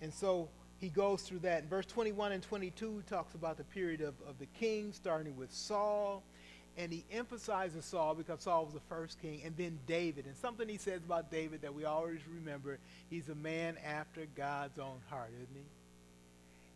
And 0.00 0.12
so 0.12 0.48
he 0.78 0.88
goes 0.88 1.22
through 1.22 1.40
that. 1.40 1.64
In 1.64 1.68
verse 1.68 1.86
21 1.86 2.32
and 2.32 2.42
22 2.42 3.02
talks 3.08 3.34
about 3.34 3.56
the 3.58 3.64
period 3.64 4.00
of, 4.00 4.14
of 4.26 4.38
the 4.38 4.46
king, 4.46 4.92
starting 4.92 5.36
with 5.36 5.52
Saul. 5.52 6.22
And 6.78 6.92
he 6.92 7.04
emphasizes 7.10 7.84
Saul 7.84 8.14
because 8.14 8.42
Saul 8.42 8.64
was 8.64 8.72
the 8.72 8.80
first 8.88 9.20
king, 9.20 9.42
and 9.44 9.56
then 9.56 9.78
David. 9.86 10.24
And 10.26 10.36
something 10.36 10.68
he 10.68 10.78
says 10.78 11.00
about 11.04 11.30
David 11.30 11.62
that 11.62 11.74
we 11.74 11.84
always 11.84 12.20
remember, 12.32 12.78
he's 13.10 13.28
a 13.28 13.34
man 13.34 13.76
after 13.84 14.26
God's 14.36 14.78
own 14.78 15.00
heart, 15.10 15.32
isn't 15.34 15.54
he? 15.54 15.64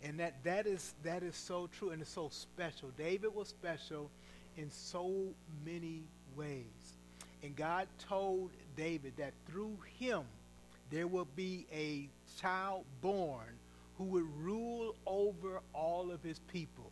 And 0.05 0.21
that, 0.21 0.45
that, 0.45 0.67
is, 0.67 0.95
that 1.03 1.23
is 1.23 1.35
so 1.35 1.67
true 1.79 1.91
and 1.91 2.03
it's 2.03 2.11
so 2.11 2.29
special. 2.29 2.91
David 2.97 3.35
was 3.35 3.49
special 3.49 4.11
in 4.57 4.71
so 4.71 5.29
many 5.65 6.03
ways. 6.37 6.99
And 7.43 7.57
God 7.57 7.89
told 8.09 8.51
David 8.77 9.15
that 9.17 9.33
through 9.47 9.79
him 9.99 10.23
there 10.91 11.07
will 11.07 11.29
be 11.35 11.67
a 11.73 12.09
child 12.41 12.85
born 13.01 13.49
who 13.97 14.05
would 14.05 14.27
rule 14.39 14.95
over 15.07 15.61
all 15.73 16.11
of 16.11 16.23
his 16.23 16.39
people. 16.53 16.91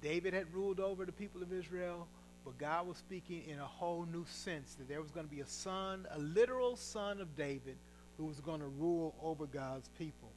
David 0.00 0.32
had 0.32 0.52
ruled 0.54 0.78
over 0.78 1.04
the 1.04 1.12
people 1.12 1.42
of 1.42 1.52
Israel, 1.52 2.06
but 2.44 2.56
God 2.58 2.86
was 2.86 2.96
speaking 2.96 3.42
in 3.48 3.58
a 3.58 3.66
whole 3.66 4.06
new 4.12 4.24
sense 4.28 4.74
that 4.74 4.88
there 4.88 5.02
was 5.02 5.10
going 5.10 5.26
to 5.26 5.34
be 5.34 5.40
a 5.40 5.46
son, 5.46 6.06
a 6.12 6.18
literal 6.18 6.76
son 6.76 7.20
of 7.20 7.34
David, 7.34 7.76
who 8.18 8.26
was 8.26 8.40
going 8.40 8.60
to 8.60 8.68
rule 8.68 9.14
over 9.20 9.46
God's 9.46 9.88
people. 9.98 10.30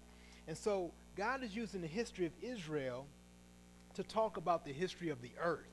And 0.47 0.57
so 0.57 0.91
God 1.19 1.43
is 1.43 1.53
using 1.53 1.81
the 1.81 1.87
history 1.87 2.25
of 2.25 2.31
Israel 2.41 3.05
to 3.95 4.03
talk 4.03 4.37
about 4.37 4.63
the 4.63 4.71
history 4.71 5.09
of 5.09 5.21
the 5.21 5.31
earth, 5.37 5.67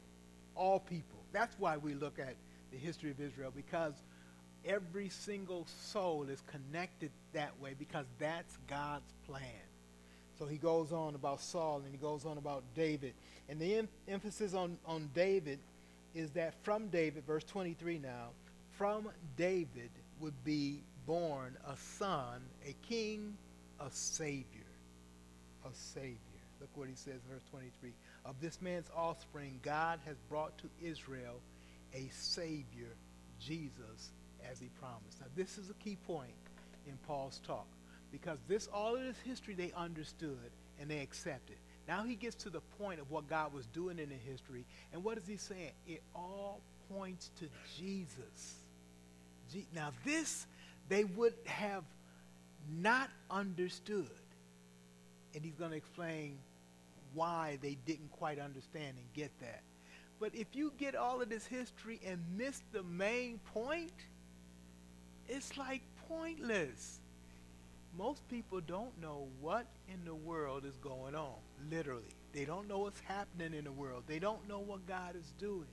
all 0.56 0.80
people. 0.80 1.20
That's 1.30 1.54
why 1.60 1.76
we 1.76 1.94
look 1.94 2.18
at 2.18 2.34
the 2.72 2.76
history 2.76 3.12
of 3.12 3.20
Israel, 3.20 3.52
because 3.54 3.92
every 4.64 5.08
single 5.08 5.64
soul 5.84 6.26
is 6.28 6.42
connected 6.48 7.12
that 7.32 7.52
way, 7.60 7.76
because 7.78 8.06
that's 8.18 8.58
God's 8.66 9.12
plan. 9.24 9.44
So 10.36 10.46
he 10.46 10.56
goes 10.56 10.90
on 10.90 11.14
about 11.14 11.40
Saul 11.40 11.80
and 11.84 11.92
he 11.92 11.96
goes 11.96 12.24
on 12.24 12.38
about 12.38 12.64
David. 12.74 13.14
And 13.48 13.60
the 13.60 13.76
em- 13.76 13.88
emphasis 14.08 14.52
on, 14.52 14.76
on 14.84 15.10
David 15.14 15.60
is 16.12 16.32
that 16.32 16.54
from 16.64 16.88
David, 16.88 17.24
verse 17.24 17.44
23 17.44 18.00
now, 18.00 18.30
from 18.72 19.10
David 19.36 19.90
would 20.18 20.42
be 20.42 20.82
born 21.06 21.56
a 21.68 21.76
son, 21.76 22.42
a 22.66 22.74
king, 22.88 23.36
a 23.78 23.88
savior. 23.92 24.55
A 25.70 25.74
savior. 25.74 26.18
Look 26.60 26.70
what 26.74 26.88
he 26.88 26.94
says 26.94 27.20
in 27.26 27.32
verse 27.34 27.42
23. 27.50 27.92
Of 28.24 28.40
this 28.40 28.60
man's 28.62 28.88
offspring, 28.96 29.60
God 29.62 30.00
has 30.06 30.16
brought 30.28 30.56
to 30.58 30.68
Israel 30.82 31.40
a 31.94 32.08
savior, 32.12 32.94
Jesus, 33.40 34.12
as 34.50 34.58
he 34.58 34.68
promised. 34.80 35.20
Now, 35.20 35.26
this 35.36 35.58
is 35.58 35.70
a 35.70 35.74
key 35.74 35.96
point 36.06 36.32
in 36.86 36.96
Paul's 37.06 37.40
talk 37.46 37.66
because 38.12 38.38
this 38.48 38.68
all 38.72 38.96
of 38.96 39.02
this 39.02 39.16
history 39.24 39.54
they 39.54 39.72
understood 39.76 40.50
and 40.80 40.90
they 40.90 41.00
accepted. 41.00 41.56
Now 41.88 42.04
he 42.04 42.14
gets 42.14 42.36
to 42.44 42.50
the 42.50 42.60
point 42.78 43.00
of 43.00 43.10
what 43.10 43.28
God 43.28 43.52
was 43.52 43.66
doing 43.66 43.98
in 43.98 44.08
the 44.08 44.16
history, 44.16 44.64
and 44.92 45.04
what 45.04 45.18
is 45.18 45.26
he 45.26 45.36
saying? 45.36 45.72
It 45.86 46.02
all 46.14 46.60
points 46.92 47.30
to 47.40 47.48
Jesus. 47.78 48.56
now 49.74 49.90
this 50.04 50.46
they 50.88 51.04
would 51.04 51.34
have 51.44 51.84
not 52.80 53.10
understood. 53.30 54.08
And 55.36 55.44
he's 55.44 55.54
going 55.54 55.70
to 55.70 55.76
explain 55.76 56.38
why 57.12 57.58
they 57.60 57.76
didn't 57.86 58.10
quite 58.10 58.38
understand 58.38 58.96
and 58.96 59.12
get 59.12 59.30
that. 59.40 59.62
But 60.18 60.34
if 60.34 60.46
you 60.54 60.72
get 60.78 60.96
all 60.96 61.20
of 61.20 61.28
this 61.28 61.46
history 61.46 62.00
and 62.04 62.18
miss 62.38 62.62
the 62.72 62.82
main 62.82 63.38
point, 63.52 63.92
it's 65.28 65.58
like 65.58 65.82
pointless. 66.08 67.00
Most 67.98 68.26
people 68.28 68.60
don't 68.60 68.98
know 69.00 69.28
what 69.40 69.66
in 69.88 70.04
the 70.06 70.14
world 70.14 70.64
is 70.64 70.76
going 70.78 71.14
on, 71.14 71.34
literally. 71.70 72.14
They 72.32 72.46
don't 72.46 72.66
know 72.66 72.78
what's 72.78 73.00
happening 73.00 73.54
in 73.54 73.64
the 73.64 73.72
world. 73.72 74.04
They 74.06 74.18
don't 74.18 74.48
know 74.48 74.60
what 74.60 74.86
God 74.86 75.16
is 75.16 75.32
doing. 75.38 75.66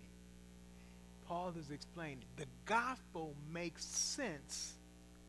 Paul 1.26 1.54
is 1.58 1.72
explaining 1.72 2.26
the 2.36 2.46
gospel 2.66 3.34
makes 3.54 3.86
sense 3.86 4.74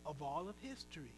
of 0.05 0.23
all 0.23 0.49
of 0.49 0.57
history. 0.61 1.15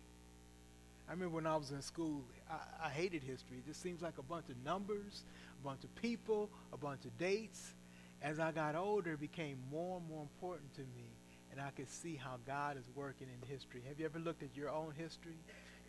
I 1.09 1.13
remember 1.13 1.37
when 1.37 1.47
I 1.47 1.57
was 1.57 1.71
in 1.71 1.81
school, 1.83 2.25
I, 2.51 2.87
I, 2.87 2.91
hated 2.91 3.23
history. 3.23 3.59
It 3.59 3.67
just 3.67 3.81
seems 3.81 4.03
like 4.03 4.19
a 4.19 4.23
bunch 4.23 4.49
of 4.49 4.57
numbers, 4.65 5.23
a 5.61 5.65
bunch 5.65 5.85
of 5.85 5.95
people, 5.95 6.51
a 6.73 6.77
bunch 6.77 7.05
of 7.05 7.17
dates. 7.17 7.75
As 8.23 8.41
I 8.41 8.51
got 8.51 8.75
older, 8.75 9.13
it 9.13 9.21
became 9.21 9.59
more 9.71 9.99
and 9.99 10.09
more 10.09 10.23
important 10.23 10.75
to 10.75 10.81
me, 10.81 11.07
and 11.53 11.61
I 11.61 11.71
could 11.71 11.89
see 11.89 12.17
how 12.17 12.39
God 12.45 12.77
is 12.77 12.85
working 12.97 13.29
in 13.29 13.49
history. 13.49 13.83
Have 13.87 14.01
you 14.01 14.07
ever 14.07 14.19
looked 14.19 14.43
at 14.43 14.57
your 14.57 14.71
own 14.71 14.95
history, 14.97 15.39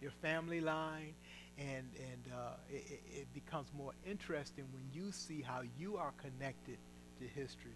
your 0.01 0.11
family 0.21 0.61
line, 0.61 1.15
and 1.57 1.89
and 1.97 2.33
uh, 2.33 2.51
it, 2.69 3.01
it 3.11 3.33
becomes 3.33 3.69
more 3.75 3.93
interesting 4.05 4.65
when 4.71 4.83
you 4.93 5.11
see 5.11 5.41
how 5.41 5.61
you 5.79 5.97
are 5.97 6.11
connected 6.21 6.77
to 7.19 7.27
history. 7.27 7.71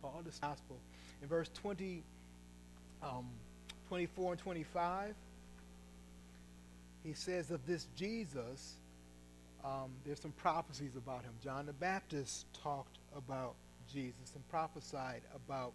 Paul 0.00 0.22
the 0.24 0.30
gospel 0.30 0.78
in 1.20 1.28
verse 1.28 1.50
20, 1.54 2.04
um, 3.02 3.26
24 3.88 4.32
and 4.32 4.40
25 4.40 5.14
he 7.06 7.12
says 7.12 7.52
of 7.52 7.64
this 7.66 7.86
Jesus, 7.96 8.74
um, 9.64 9.92
there's 10.04 10.20
some 10.20 10.32
prophecies 10.32 10.96
about 10.96 11.22
him. 11.22 11.32
John 11.42 11.66
the 11.66 11.72
Baptist 11.72 12.46
talked 12.52 12.98
about 13.16 13.54
Jesus 13.92 14.32
and 14.34 14.46
prophesied 14.48 15.22
about 15.34 15.72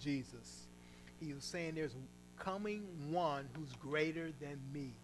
Jesus. 0.00 0.66
He 1.20 1.34
was 1.34 1.44
saying 1.44 1.74
there's 1.74 1.94
coming 2.38 2.86
one 3.10 3.48
who's 3.54 3.72
greater 3.80 4.30
than 4.40 4.58
me. 4.72 4.94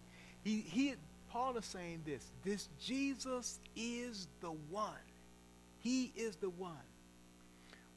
He, 0.43 0.61
he, 0.61 0.95
Paul 1.29 1.55
is 1.57 1.65
saying 1.65 2.01
this 2.05 2.25
this 2.43 2.67
Jesus 2.81 3.59
is 3.75 4.27
the 4.41 4.51
one. 4.71 4.93
He 5.81 6.11
is 6.15 6.35
the 6.37 6.49
one. 6.49 6.75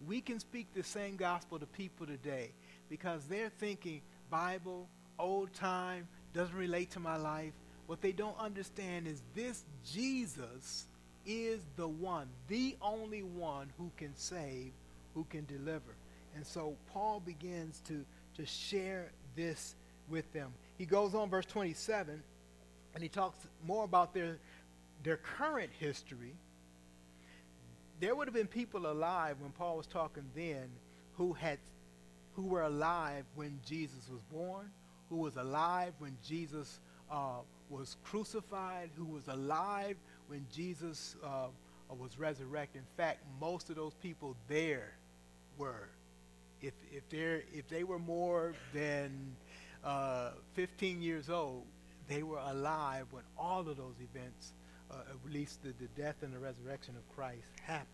We 0.07 0.21
can 0.21 0.41
speak 0.41 0.67
the 0.75 0.83
same 0.83 1.17
gospel 1.17 1.59
to 1.59 1.67
people 1.67 2.07
today 2.07 2.51
because 2.91 3.25
they're 3.25 3.49
thinking 3.49 4.03
Bible, 4.31 4.89
old 5.19 5.55
time, 5.55 6.07
doesn't 6.35 6.57
relate 6.57 6.91
to 6.93 7.01
my 7.01 7.17
life. 7.17 7.53
What 7.87 8.01
they 8.01 8.13
don't 8.13 8.39
understand 8.39 9.07
is 9.07 9.23
this 9.35 9.65
Jesus 9.85 10.87
is 11.27 11.61
the 11.77 11.89
one, 11.89 12.29
the 12.49 12.77
only 12.81 13.23
one 13.23 13.71
who 13.79 13.91
can 13.97 14.15
save, 14.17 14.73
who 15.15 15.25
can 15.25 15.45
deliver. 15.47 15.95
And 16.35 16.47
so 16.47 16.77
Paul 16.93 17.21
begins 17.21 17.81
to, 17.89 18.05
to 18.37 18.47
share 18.47 19.11
this 19.37 19.75
with 20.09 20.31
them. 20.33 20.53
He 20.79 20.87
goes 20.87 21.15
on, 21.15 21.29
verse 21.29 21.47
27, 21.47 22.23
and 22.95 23.03
he 23.03 23.09
talks 23.09 23.39
more 23.67 23.85
about 23.85 24.15
their, 24.15 24.39
their 25.03 25.19
current 25.19 25.71
history. 25.79 26.35
There 28.01 28.15
would 28.15 28.27
have 28.27 28.35
been 28.35 28.47
people 28.47 28.91
alive 28.91 29.37
when 29.41 29.53
Paul 29.53 29.77
was 29.77 29.87
talking 29.87 30.25
then 30.35 30.69
who 31.17 31.33
had 31.35 31.59
who 32.35 32.45
were 32.45 32.63
alive 32.63 33.25
when 33.35 33.61
Jesus 33.67 34.09
was 34.11 34.23
born, 34.33 34.71
who 35.11 35.17
was 35.17 35.37
alive 35.37 35.93
when 35.99 36.17
Jesus 36.27 36.81
uh, 37.11 37.41
was 37.73 37.97
crucified, 38.05 38.91
who 38.97 39.07
was 39.07 39.27
alive 39.29 39.97
when 40.29 40.47
Jesus 40.55 41.17
uh, 41.25 41.47
was 41.99 42.19
resurrected. 42.19 42.83
In 42.83 42.97
fact, 42.97 43.25
most 43.41 43.71
of 43.71 43.77
those 43.77 43.95
people 43.95 44.37
there 44.49 44.93
were. 45.59 45.89
If, 46.61 46.75
if, 46.93 47.03
if 47.13 47.69
they 47.69 47.83
were 47.83 47.99
more 47.99 48.55
than 48.73 49.35
uh, 49.83 50.31
15 50.55 51.03
years 51.03 51.29
old, 51.29 51.65
they 52.09 52.23
were 52.23 52.39
alive 52.39 53.07
when 53.11 53.25
all 53.39 53.61
of 53.61 53.77
those 53.77 53.97
events, 54.01 54.53
uh, 54.91 54.97
at 55.11 55.33
least 55.33 55.63
the, 55.63 55.73
the 55.81 55.89
death 56.01 56.17
and 56.23 56.33
the 56.33 56.39
resurrection 56.39 56.95
of 56.97 57.17
Christ, 57.17 57.49
happened. 57.63 57.89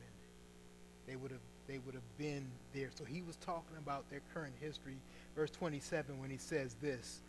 They 1.07 1.17
would 1.17 1.31
have 1.31 1.41
they 1.67 1.79
would 1.79 1.95
have 1.95 2.19
been 2.19 2.47
there. 2.75 2.89
So 2.95 3.05
he 3.05 3.21
was 3.21 3.37
talking 3.37 3.77
about 3.77 4.09
their 4.09 4.23
current 4.33 4.55
history. 4.59 4.97
Verse 5.37 5.51
27 5.51 6.19
when 6.19 6.31
he 6.31 6.39
says 6.39 6.75
this 6.81 7.21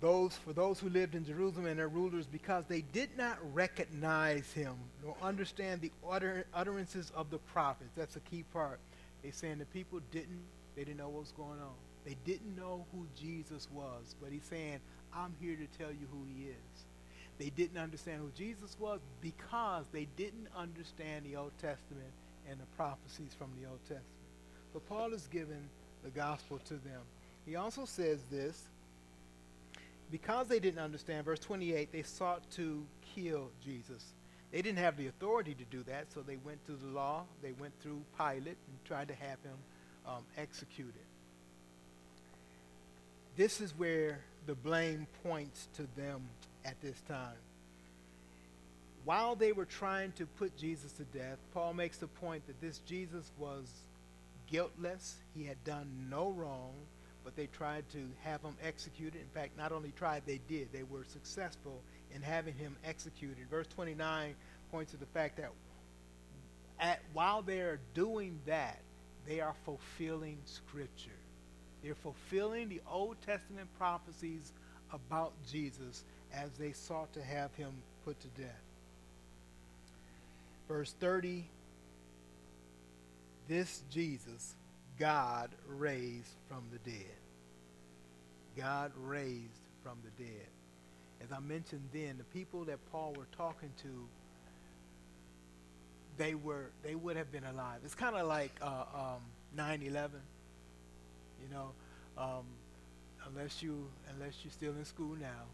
those 0.00 0.34
for 0.36 0.52
those 0.52 0.80
who 0.80 0.88
lived 0.88 1.14
in 1.14 1.24
Jerusalem 1.24 1.66
and 1.66 1.78
their 1.78 1.88
rulers 1.88 2.26
because 2.26 2.64
they 2.66 2.80
did 2.80 3.10
not 3.16 3.38
recognize 3.54 4.50
him 4.52 4.74
nor 5.04 5.14
understand 5.22 5.80
the 5.80 5.92
utter, 6.08 6.46
utterances 6.54 7.12
of 7.14 7.30
the 7.30 7.38
prophets. 7.38 7.90
That's 7.96 8.16
a 8.16 8.20
key 8.20 8.44
part. 8.52 8.80
They're 9.22 9.32
saying 9.32 9.58
the 9.58 9.66
people 9.66 10.00
didn't 10.10 10.40
they 10.76 10.84
didn't 10.84 10.98
know 10.98 11.08
what 11.08 11.20
was 11.20 11.32
going 11.32 11.60
on. 11.60 11.74
They 12.06 12.16
didn't 12.24 12.56
know 12.56 12.86
who 12.92 13.06
Jesus 13.20 13.68
was, 13.72 14.14
but 14.22 14.32
he's 14.32 14.44
saying, 14.44 14.80
I'm 15.14 15.34
here 15.40 15.56
to 15.56 15.78
tell 15.78 15.90
you 15.90 16.06
who 16.10 16.24
he 16.24 16.46
is. 16.46 16.84
They 17.38 17.50
didn't 17.50 17.78
understand 17.78 18.20
who 18.20 18.30
Jesus 18.36 18.76
was 18.78 19.00
because 19.20 19.84
they 19.92 20.06
didn't 20.16 20.48
understand 20.56 21.26
the 21.26 21.36
Old 21.36 21.52
Testament 21.60 22.12
and 22.48 22.58
the 22.58 22.66
prophecies 22.76 23.34
from 23.36 23.50
the 23.60 23.68
Old 23.68 23.80
Testament. 23.80 24.04
But 24.72 24.88
Paul 24.88 25.12
is 25.12 25.26
giving 25.30 25.68
the 26.02 26.10
gospel 26.10 26.58
to 26.66 26.74
them. 26.74 27.00
He 27.44 27.56
also 27.56 27.84
says 27.84 28.20
this 28.30 28.69
because 30.10 30.48
they 30.48 30.58
didn't 30.58 30.80
understand, 30.80 31.24
verse 31.24 31.38
28, 31.38 31.92
they 31.92 32.02
sought 32.02 32.48
to 32.52 32.84
kill 33.14 33.50
Jesus. 33.64 34.04
They 34.50 34.62
didn't 34.62 34.78
have 34.78 34.96
the 34.96 35.06
authority 35.06 35.54
to 35.54 35.64
do 35.64 35.82
that, 35.84 36.12
so 36.12 36.20
they 36.22 36.36
went 36.36 36.64
through 36.66 36.78
the 36.84 36.90
law. 36.90 37.24
They 37.42 37.52
went 37.52 37.72
through 37.80 38.02
Pilate 38.18 38.46
and 38.46 38.84
tried 38.84 39.08
to 39.08 39.14
have 39.14 39.38
him 39.42 39.56
um, 40.06 40.24
executed. 40.36 40.94
This 43.36 43.60
is 43.60 43.72
where 43.78 44.20
the 44.46 44.54
blame 44.54 45.06
points 45.22 45.68
to 45.76 45.86
them 45.96 46.22
at 46.64 46.80
this 46.80 47.00
time. 47.02 47.36
While 49.04 49.34
they 49.36 49.52
were 49.52 49.64
trying 49.64 50.12
to 50.12 50.26
put 50.26 50.56
Jesus 50.56 50.92
to 50.92 51.04
death, 51.04 51.38
Paul 51.54 51.72
makes 51.74 51.98
the 51.98 52.06
point 52.06 52.46
that 52.48 52.60
this 52.60 52.78
Jesus 52.80 53.30
was 53.38 53.66
guiltless. 54.50 55.16
He 55.34 55.44
had 55.44 55.62
done 55.64 56.08
no 56.10 56.30
wrong 56.30 56.74
but 57.24 57.36
they 57.36 57.46
tried 57.46 57.88
to 57.90 57.98
have 58.22 58.42
him 58.42 58.56
executed. 58.62 59.20
In 59.20 59.28
fact, 59.28 59.56
not 59.56 59.72
only 59.72 59.92
tried, 59.96 60.22
they 60.26 60.40
did. 60.48 60.72
They 60.72 60.82
were 60.82 61.04
successful 61.04 61.80
in 62.14 62.22
having 62.22 62.54
him 62.54 62.76
executed. 62.84 63.48
Verse 63.50 63.66
29 63.68 64.34
points 64.70 64.92
to 64.92 64.98
the 64.98 65.06
fact 65.06 65.36
that 65.36 65.50
at, 66.78 67.00
while 67.12 67.42
they're 67.42 67.78
doing 67.94 68.40
that, 68.46 68.80
they 69.26 69.40
are 69.40 69.54
fulfilling 69.64 70.38
Scripture. 70.46 71.10
They're 71.82 71.94
fulfilling 71.94 72.68
the 72.68 72.80
Old 72.90 73.16
Testament 73.26 73.68
prophecies 73.78 74.52
about 74.92 75.32
Jesus 75.50 76.04
as 76.32 76.50
they 76.58 76.72
sought 76.72 77.12
to 77.14 77.22
have 77.22 77.54
him 77.54 77.72
put 78.04 78.18
to 78.20 78.28
death. 78.40 78.62
Verse 80.68 80.94
30 81.00 81.44
This 83.48 83.82
Jesus 83.90 84.54
God 85.00 85.48
raised 85.66 86.36
from 86.46 86.64
the 86.70 86.78
dead. 86.90 87.16
God 88.54 88.92
raised 88.98 89.62
from 89.82 89.96
the 90.04 90.22
dead. 90.22 90.46
As 91.24 91.32
I 91.32 91.40
mentioned 91.40 91.88
then, 91.90 92.18
the 92.18 92.24
people 92.24 92.66
that 92.66 92.78
Paul 92.92 93.14
were 93.16 93.26
talking 93.34 93.70
to, 93.82 94.06
they 96.18 96.34
were 96.34 96.66
they 96.82 96.94
would 96.94 97.16
have 97.16 97.32
been 97.32 97.44
alive. 97.44 97.78
It's 97.82 97.94
kind 97.94 98.14
of 98.14 98.26
like 98.26 98.52
uh, 98.60 98.84
um, 98.94 99.22
9/11. 99.56 100.10
You 101.42 101.48
know, 101.50 101.70
um, 102.18 102.44
unless 103.26 103.62
you 103.62 103.88
unless 104.14 104.34
you're 104.44 104.52
still 104.52 104.72
in 104.72 104.84
school 104.84 105.16
now, 105.16 105.46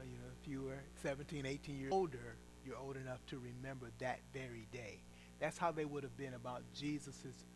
you 0.00 0.18
know, 0.18 0.28
if 0.42 0.46
you 0.46 0.64
were 0.64 0.80
17, 1.02 1.46
18 1.46 1.78
years 1.78 1.92
older, 1.94 2.36
you're 2.66 2.76
old 2.76 2.96
enough 2.96 3.24
to 3.28 3.38
remember 3.38 3.90
that 4.00 4.20
very 4.34 4.66
day. 4.70 4.98
That's 5.40 5.56
how 5.56 5.72
they 5.72 5.86
would 5.86 6.02
have 6.02 6.16
been 6.18 6.34
about 6.34 6.62
Jesus' 6.74 7.46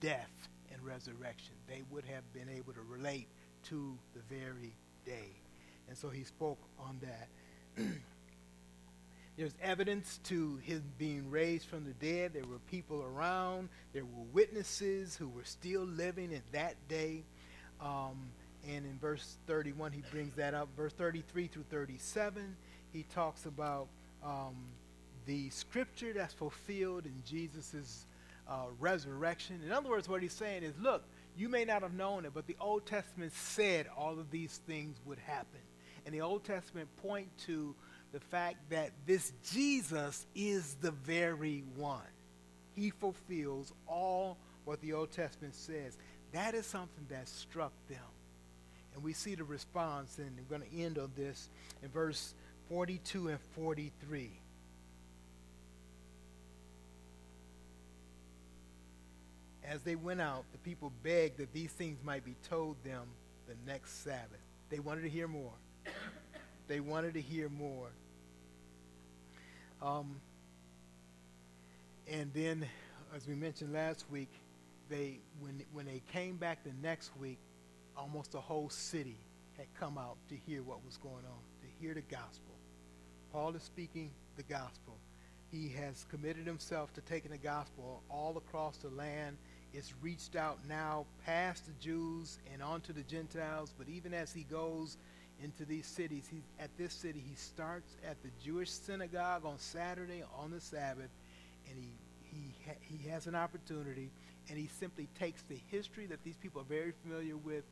death 0.00 0.48
and 0.72 0.84
resurrection. 0.84 1.54
They 1.68 1.82
would 1.90 2.04
have 2.04 2.30
been 2.32 2.48
able 2.48 2.72
to 2.72 2.82
relate 2.82 3.28
to 3.64 3.96
the 4.14 4.20
very 4.34 4.72
day. 5.04 5.30
And 5.88 5.96
so 5.96 6.08
he 6.08 6.24
spoke 6.24 6.58
on 6.78 7.00
that. 7.02 7.84
There's 9.36 9.54
evidence 9.62 10.18
to 10.24 10.58
his 10.62 10.80
being 10.98 11.30
raised 11.30 11.66
from 11.66 11.84
the 11.84 11.92
dead. 11.92 12.32
There 12.32 12.46
were 12.46 12.58
people 12.70 13.02
around. 13.02 13.68
There 13.92 14.04
were 14.04 14.24
witnesses 14.32 15.14
who 15.14 15.28
were 15.28 15.44
still 15.44 15.82
living 15.82 16.32
at 16.34 16.50
that 16.52 16.76
day. 16.88 17.22
Um, 17.80 18.30
and 18.66 18.86
in 18.86 18.98
verse 18.98 19.36
31, 19.46 19.92
he 19.92 20.02
brings 20.10 20.34
that 20.36 20.54
up. 20.54 20.68
Verse 20.76 20.92
33 20.94 21.48
through 21.48 21.64
37, 21.70 22.56
he 22.92 23.04
talks 23.14 23.44
about 23.44 23.88
um, 24.24 24.56
the 25.26 25.50
scripture 25.50 26.12
that's 26.14 26.32
fulfilled 26.32 27.04
in 27.04 27.22
Jesus' 27.26 28.06
uh, 28.48 28.66
resurrection. 28.78 29.60
In 29.64 29.72
other 29.72 29.88
words, 29.88 30.08
what 30.08 30.22
he's 30.22 30.32
saying 30.32 30.62
is, 30.62 30.74
look, 30.80 31.04
you 31.36 31.48
may 31.48 31.64
not 31.64 31.82
have 31.82 31.92
known 31.92 32.24
it, 32.24 32.32
but 32.34 32.46
the 32.46 32.56
Old 32.60 32.86
Testament 32.86 33.32
said 33.32 33.86
all 33.96 34.18
of 34.18 34.30
these 34.30 34.60
things 34.66 34.96
would 35.04 35.18
happen. 35.18 35.60
And 36.04 36.14
the 36.14 36.20
Old 36.20 36.44
Testament 36.44 36.88
point 37.02 37.28
to 37.46 37.74
the 38.12 38.20
fact 38.20 38.56
that 38.70 38.92
this 39.06 39.32
Jesus 39.52 40.26
is 40.34 40.74
the 40.80 40.92
very 40.92 41.64
one. 41.74 42.00
He 42.74 42.90
fulfills 42.90 43.72
all 43.86 44.38
what 44.64 44.80
the 44.80 44.92
Old 44.92 45.10
Testament 45.10 45.54
says. 45.54 45.98
That 46.32 46.54
is 46.54 46.66
something 46.66 47.06
that 47.08 47.28
struck 47.28 47.72
them. 47.88 47.98
And 48.94 49.02
we 49.02 49.12
see 49.12 49.34
the 49.34 49.44
response, 49.44 50.18
and 50.18 50.30
we're 50.36 50.58
going 50.58 50.68
to 50.70 50.82
end 50.82 50.98
on 50.98 51.12
this 51.16 51.50
in 51.82 51.90
verse 51.90 52.34
42 52.68 53.28
and 53.28 53.40
43. 53.54 54.30
As 59.68 59.82
they 59.82 59.96
went 59.96 60.20
out, 60.20 60.44
the 60.52 60.58
people 60.58 60.92
begged 61.02 61.38
that 61.38 61.52
these 61.52 61.72
things 61.72 61.98
might 62.04 62.24
be 62.24 62.36
told 62.48 62.76
them 62.84 63.08
the 63.48 63.54
next 63.66 64.04
Sabbath. 64.04 64.40
They 64.70 64.78
wanted 64.78 65.02
to 65.02 65.08
hear 65.08 65.26
more. 65.26 65.52
they 66.68 66.80
wanted 66.80 67.14
to 67.14 67.20
hear 67.20 67.48
more. 67.48 67.90
Um, 69.82 70.20
and 72.10 72.32
then, 72.32 72.66
as 73.14 73.26
we 73.26 73.34
mentioned 73.34 73.72
last 73.72 74.04
week, 74.10 74.30
they 74.88 75.18
when 75.40 75.62
when 75.72 75.86
they 75.86 76.02
came 76.12 76.36
back 76.36 76.62
the 76.62 76.72
next 76.80 77.10
week, 77.18 77.38
almost 77.96 78.32
the 78.32 78.40
whole 78.40 78.70
city 78.70 79.18
had 79.56 79.66
come 79.78 79.98
out 79.98 80.16
to 80.28 80.36
hear 80.36 80.62
what 80.62 80.84
was 80.84 80.96
going 80.96 81.14
on, 81.14 81.40
to 81.60 81.66
hear 81.80 81.94
the 81.94 82.02
gospel. 82.02 82.54
Paul 83.32 83.54
is 83.56 83.62
speaking 83.62 84.10
the 84.36 84.42
gospel. 84.44 84.96
He 85.50 85.68
has 85.70 86.04
committed 86.10 86.46
himself 86.46 86.92
to 86.94 87.00
taking 87.00 87.30
the 87.30 87.38
gospel 87.38 88.02
all 88.10 88.36
across 88.36 88.76
the 88.76 88.88
land. 88.88 89.36
It's 89.76 89.92
reached 90.00 90.36
out 90.36 90.58
now 90.66 91.04
past 91.26 91.66
the 91.66 91.72
Jews 91.74 92.38
and 92.50 92.62
onto 92.62 92.94
the 92.94 93.02
Gentiles, 93.02 93.74
but 93.76 93.90
even 93.90 94.14
as 94.14 94.32
he 94.32 94.44
goes 94.44 94.96
into 95.44 95.66
these 95.66 95.86
cities, 95.86 96.26
he's 96.30 96.44
at 96.58 96.70
this 96.78 96.94
city, 96.94 97.22
he 97.22 97.34
starts 97.34 97.94
at 98.08 98.16
the 98.22 98.30
Jewish 98.42 98.70
synagogue 98.70 99.44
on 99.44 99.58
Saturday 99.58 100.24
on 100.34 100.50
the 100.50 100.62
Sabbath, 100.62 101.10
and 101.68 101.78
he 101.78 101.90
he 102.22 102.54
ha- 102.66 102.80
he 102.80 103.06
has 103.10 103.26
an 103.26 103.34
opportunity 103.34 104.10
and 104.48 104.58
he 104.58 104.66
simply 104.66 105.08
takes 105.18 105.42
the 105.42 105.58
history 105.70 106.06
that 106.06 106.24
these 106.24 106.36
people 106.36 106.62
are 106.62 106.64
very 106.64 106.92
familiar 107.02 107.36
with 107.36 107.64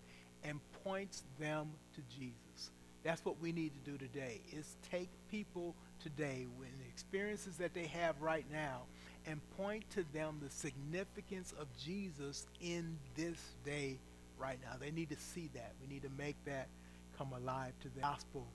and 0.42 0.60
points 0.84 1.22
them 1.38 1.70
to 1.94 2.02
Jesus. 2.14 2.70
That's 3.02 3.24
what 3.24 3.40
we 3.40 3.50
need 3.52 3.72
to 3.82 3.90
do 3.90 3.96
today 3.96 4.42
is 4.52 4.76
take 4.90 5.08
people 5.30 5.74
today 6.02 6.46
with 6.58 6.68
the 6.78 6.88
experiences 6.88 7.56
that 7.56 7.72
they 7.72 7.86
have 7.86 8.20
right 8.20 8.44
now 8.52 8.82
and 9.26 9.40
point 9.56 9.88
to 9.90 10.04
them 10.12 10.40
the 10.42 10.50
significance 10.50 11.54
of 11.58 11.66
Jesus 11.82 12.46
in 12.60 12.98
this 13.16 13.38
day 13.64 13.98
right 14.38 14.58
now. 14.62 14.76
They 14.78 14.90
need 14.90 15.10
to 15.10 15.16
see 15.16 15.50
that. 15.54 15.72
We 15.80 15.92
need 15.92 16.02
to 16.02 16.10
make 16.18 16.36
that 16.44 16.68
come 17.16 17.32
alive 17.32 17.72
to 17.80 17.88
the 17.88 18.00
gospel 18.00 18.46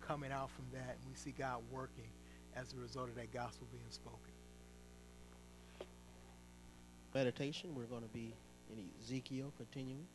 coming 0.00 0.32
out 0.32 0.50
from 0.50 0.64
that 0.72 0.96
and 1.00 1.08
we 1.08 1.14
see 1.14 1.34
God 1.36 1.58
working 1.70 2.08
as 2.56 2.72
a 2.72 2.76
result 2.76 3.08
of 3.08 3.14
that 3.16 3.32
gospel 3.32 3.66
being 3.70 3.84
spoken. 3.90 4.32
meditation. 7.14 7.74
We're 7.74 7.84
going 7.84 8.02
to 8.02 8.08
be 8.08 8.32
in 8.70 8.84
Ezekiel 9.02 9.52
continuing. 9.56 10.06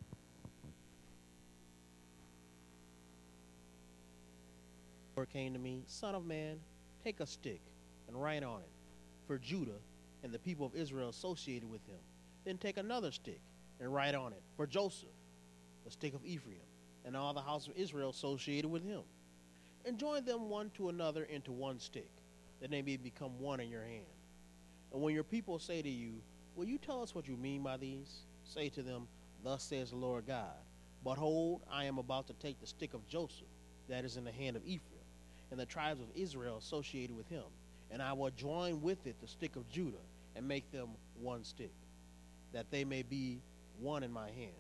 Lord 5.16 5.30
came 5.32 5.54
to 5.54 5.60
me, 5.60 5.84
Son 5.88 6.16
of 6.16 6.26
man, 6.26 6.58
take 7.04 7.20
a 7.20 7.26
stick 7.28 7.60
and 8.08 8.22
write 8.22 8.44
on 8.44 8.62
it 8.62 8.70
for 9.28 9.38
Judah 9.38 9.80
and 10.24 10.34
the 10.34 10.40
people 10.40 10.66
of 10.66 10.76
Israel 10.76 11.10
associated 11.10 11.70
with 11.70 11.86
him. 11.86 12.00
Then 12.46 12.58
take 12.58 12.78
another 12.78 13.12
stick 13.12 13.42
and 13.80 13.94
write 13.94 14.16
on 14.16 14.34
it 14.34 14.42
for 14.56 14.66
Joseph, 14.66 15.10
the 15.86 15.92
stick 15.92 16.14
of 16.14 16.26
Ephraim, 16.26 16.58
and 17.06 17.16
all 17.16 17.34
the 17.34 17.42
house 17.42 17.68
of 17.68 17.76
Israel 17.76 18.10
associated 18.10 18.70
with 18.70 18.84
him. 18.84 19.02
And 19.86 19.98
join 19.98 20.24
them 20.24 20.50
one 20.50 20.72
to 20.76 20.90
another 20.90 21.26
into 21.26 21.52
one 21.52 21.80
stick, 21.80 22.10
that 22.62 22.72
they 22.72 22.82
may 22.82 22.98
become 22.98 23.40
one 23.40 23.60
in 23.60 23.70
your 23.70 23.84
hand. 23.84 24.06
And 24.94 25.02
when 25.02 25.14
your 25.14 25.24
people 25.24 25.60
say 25.60 25.82
to 25.82 25.90
you, 25.90 26.22
Will 26.56 26.66
you 26.66 26.78
tell 26.78 27.02
us 27.02 27.16
what 27.16 27.28
you 27.28 27.36
mean 27.36 27.64
by 27.64 27.78
these? 27.78 28.22
Say 28.44 28.70
to 28.70 28.84
them, 28.84 29.08
Thus 29.44 29.64
says 29.64 29.90
the 29.90 29.96
Lord 29.96 30.28
God 30.28 30.54
Behold, 31.04 31.62
I 31.70 31.86
am 31.86 31.98
about 31.98 32.28
to 32.28 32.34
take 32.34 32.62
the 32.62 32.68
stick 32.68 32.94
of 32.94 33.08
Joseph 33.08 33.48
that 33.90 34.06
is 34.06 34.16
in 34.16 34.24
the 34.24 34.32
hand 34.32 34.56
of 34.56 34.64
Ephraim, 34.66 35.02
and 35.52 35.60
the 35.60 35.66
tribes 35.66 36.00
of 36.00 36.08
Israel 36.16 36.58
associated 36.58 37.16
with 37.16 37.28
him, 37.28 37.44
and 37.92 38.02
I 38.02 38.14
will 38.14 38.30
join 38.30 38.82
with 38.82 39.06
it 39.06 39.20
the 39.20 39.28
stick 39.28 39.56
of 39.56 39.68
Judah, 39.68 39.98
and 40.36 40.48
make 40.48 40.72
them 40.72 40.90
one 41.20 41.44
stick, 41.44 41.74
that 42.52 42.72
they 42.72 42.84
may 42.84 43.04
be 43.04 43.42
one 43.80 44.04
in 44.04 44.12
my 44.12 44.30
hand. 44.30 44.52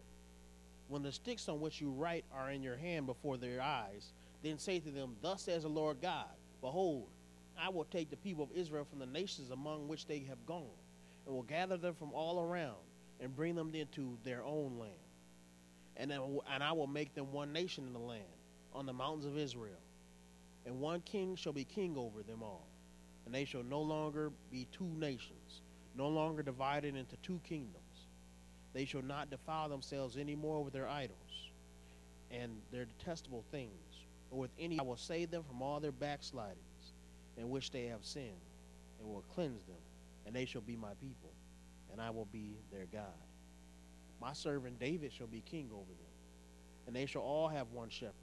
When 0.87 1.03
the 1.03 1.11
sticks 1.11 1.49
on 1.49 1.59
which 1.59 1.81
you 1.81 1.89
write 1.89 2.25
are 2.33 2.51
in 2.51 2.61
your 2.61 2.77
hand 2.77 3.05
before 3.05 3.37
their 3.37 3.61
eyes, 3.61 4.13
then 4.43 4.59
say 4.59 4.79
to 4.79 4.91
them, 4.91 5.15
Thus 5.21 5.43
says 5.43 5.63
the 5.63 5.69
Lord 5.69 6.01
God 6.01 6.27
Behold, 6.61 7.07
I 7.57 7.69
will 7.69 7.85
take 7.85 8.09
the 8.09 8.17
people 8.17 8.43
of 8.43 8.51
Israel 8.53 8.85
from 8.85 8.99
the 8.99 9.05
nations 9.05 9.51
among 9.51 9.87
which 9.87 10.07
they 10.07 10.19
have 10.29 10.45
gone 10.45 10.77
and 11.25 11.33
will 11.33 11.43
gather 11.43 11.77
them 11.77 11.93
from 11.93 12.11
all 12.13 12.39
around 12.39 12.77
and 13.19 13.35
bring 13.35 13.55
them 13.55 13.73
into 13.73 14.17
their 14.23 14.43
own 14.43 14.77
land. 14.77 14.93
And, 15.95 16.11
and 16.11 16.63
I 16.63 16.71
will 16.71 16.87
make 16.87 17.13
them 17.13 17.31
one 17.31 17.53
nation 17.53 17.85
in 17.85 17.93
the 17.93 17.99
land, 17.99 18.23
on 18.73 18.85
the 18.85 18.93
mountains 18.93 19.25
of 19.25 19.37
Israel. 19.37 19.79
And 20.65 20.79
one 20.79 21.01
king 21.01 21.35
shall 21.35 21.53
be 21.53 21.65
king 21.65 21.95
over 21.97 22.23
them 22.23 22.41
all. 22.41 22.67
And 23.25 23.33
they 23.33 23.45
shall 23.45 23.63
no 23.63 23.81
longer 23.81 24.31
be 24.51 24.67
two 24.71 24.91
nations, 24.97 25.61
no 25.95 26.07
longer 26.07 26.43
divided 26.43 26.95
into 26.95 27.15
two 27.17 27.39
kingdoms. 27.43 28.07
They 28.73 28.85
shall 28.85 29.01
not 29.01 29.29
defile 29.29 29.69
themselves 29.69 30.17
any 30.17 30.35
more 30.35 30.63
with 30.63 30.73
their 30.73 30.87
idols 30.87 31.51
and 32.31 32.57
their 32.71 32.85
detestable 32.85 33.45
things, 33.51 34.05
or 34.31 34.39
with 34.39 34.51
any. 34.59 34.79
I 34.79 34.83
will 34.83 34.97
save 34.97 35.29
them 35.29 35.43
from 35.43 35.61
all 35.61 35.79
their 35.79 35.91
backslidings 35.91 36.57
in 37.37 37.49
which 37.49 37.71
they 37.71 37.85
have 37.85 38.03
sinned, 38.03 38.33
and 38.99 39.07
will 39.07 39.23
cleanse 39.33 39.63
them 39.65 39.77
and 40.25 40.35
they 40.35 40.45
shall 40.45 40.61
be 40.61 40.75
my 40.75 40.93
people, 41.01 41.31
and 41.91 42.01
I 42.01 42.09
will 42.09 42.27
be 42.31 42.57
their 42.71 42.85
God. 42.91 43.03
My 44.21 44.33
servant 44.33 44.79
David 44.79 45.11
shall 45.11 45.27
be 45.27 45.41
king 45.41 45.69
over 45.73 45.91
them, 45.91 46.13
and 46.87 46.95
they 46.95 47.05
shall 47.05 47.21
all 47.21 47.47
have 47.47 47.71
one 47.71 47.89
shepherd. 47.89 48.13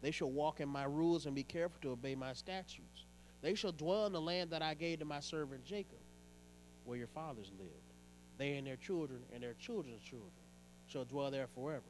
They 0.00 0.10
shall 0.10 0.30
walk 0.30 0.60
in 0.60 0.68
my 0.68 0.84
rules 0.84 1.26
and 1.26 1.34
be 1.34 1.42
careful 1.44 1.80
to 1.82 1.90
obey 1.90 2.14
my 2.14 2.32
statutes. 2.32 3.03
They 3.44 3.54
shall 3.54 3.70
dwell 3.70 4.06
in 4.06 4.12
the 4.12 4.20
land 4.20 4.50
that 4.50 4.62
I 4.62 4.74
gave 4.74 4.98
to 4.98 5.04
my 5.04 5.20
servant 5.20 5.64
Jacob, 5.64 6.00
where 6.84 6.98
your 6.98 7.06
fathers 7.06 7.52
lived. 7.56 7.70
They 8.38 8.56
and 8.56 8.66
their 8.66 8.74
children 8.74 9.20
and 9.32 9.40
their 9.40 9.54
children's 9.54 10.02
children 10.02 10.32
shall 10.88 11.04
dwell 11.04 11.30
there 11.30 11.46
forever. 11.54 11.84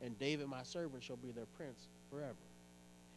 And 0.00 0.18
David 0.18 0.48
my 0.48 0.62
servant 0.62 1.02
shall 1.02 1.16
be 1.16 1.30
their 1.30 1.44
prince 1.44 1.88
forever. 2.08 2.34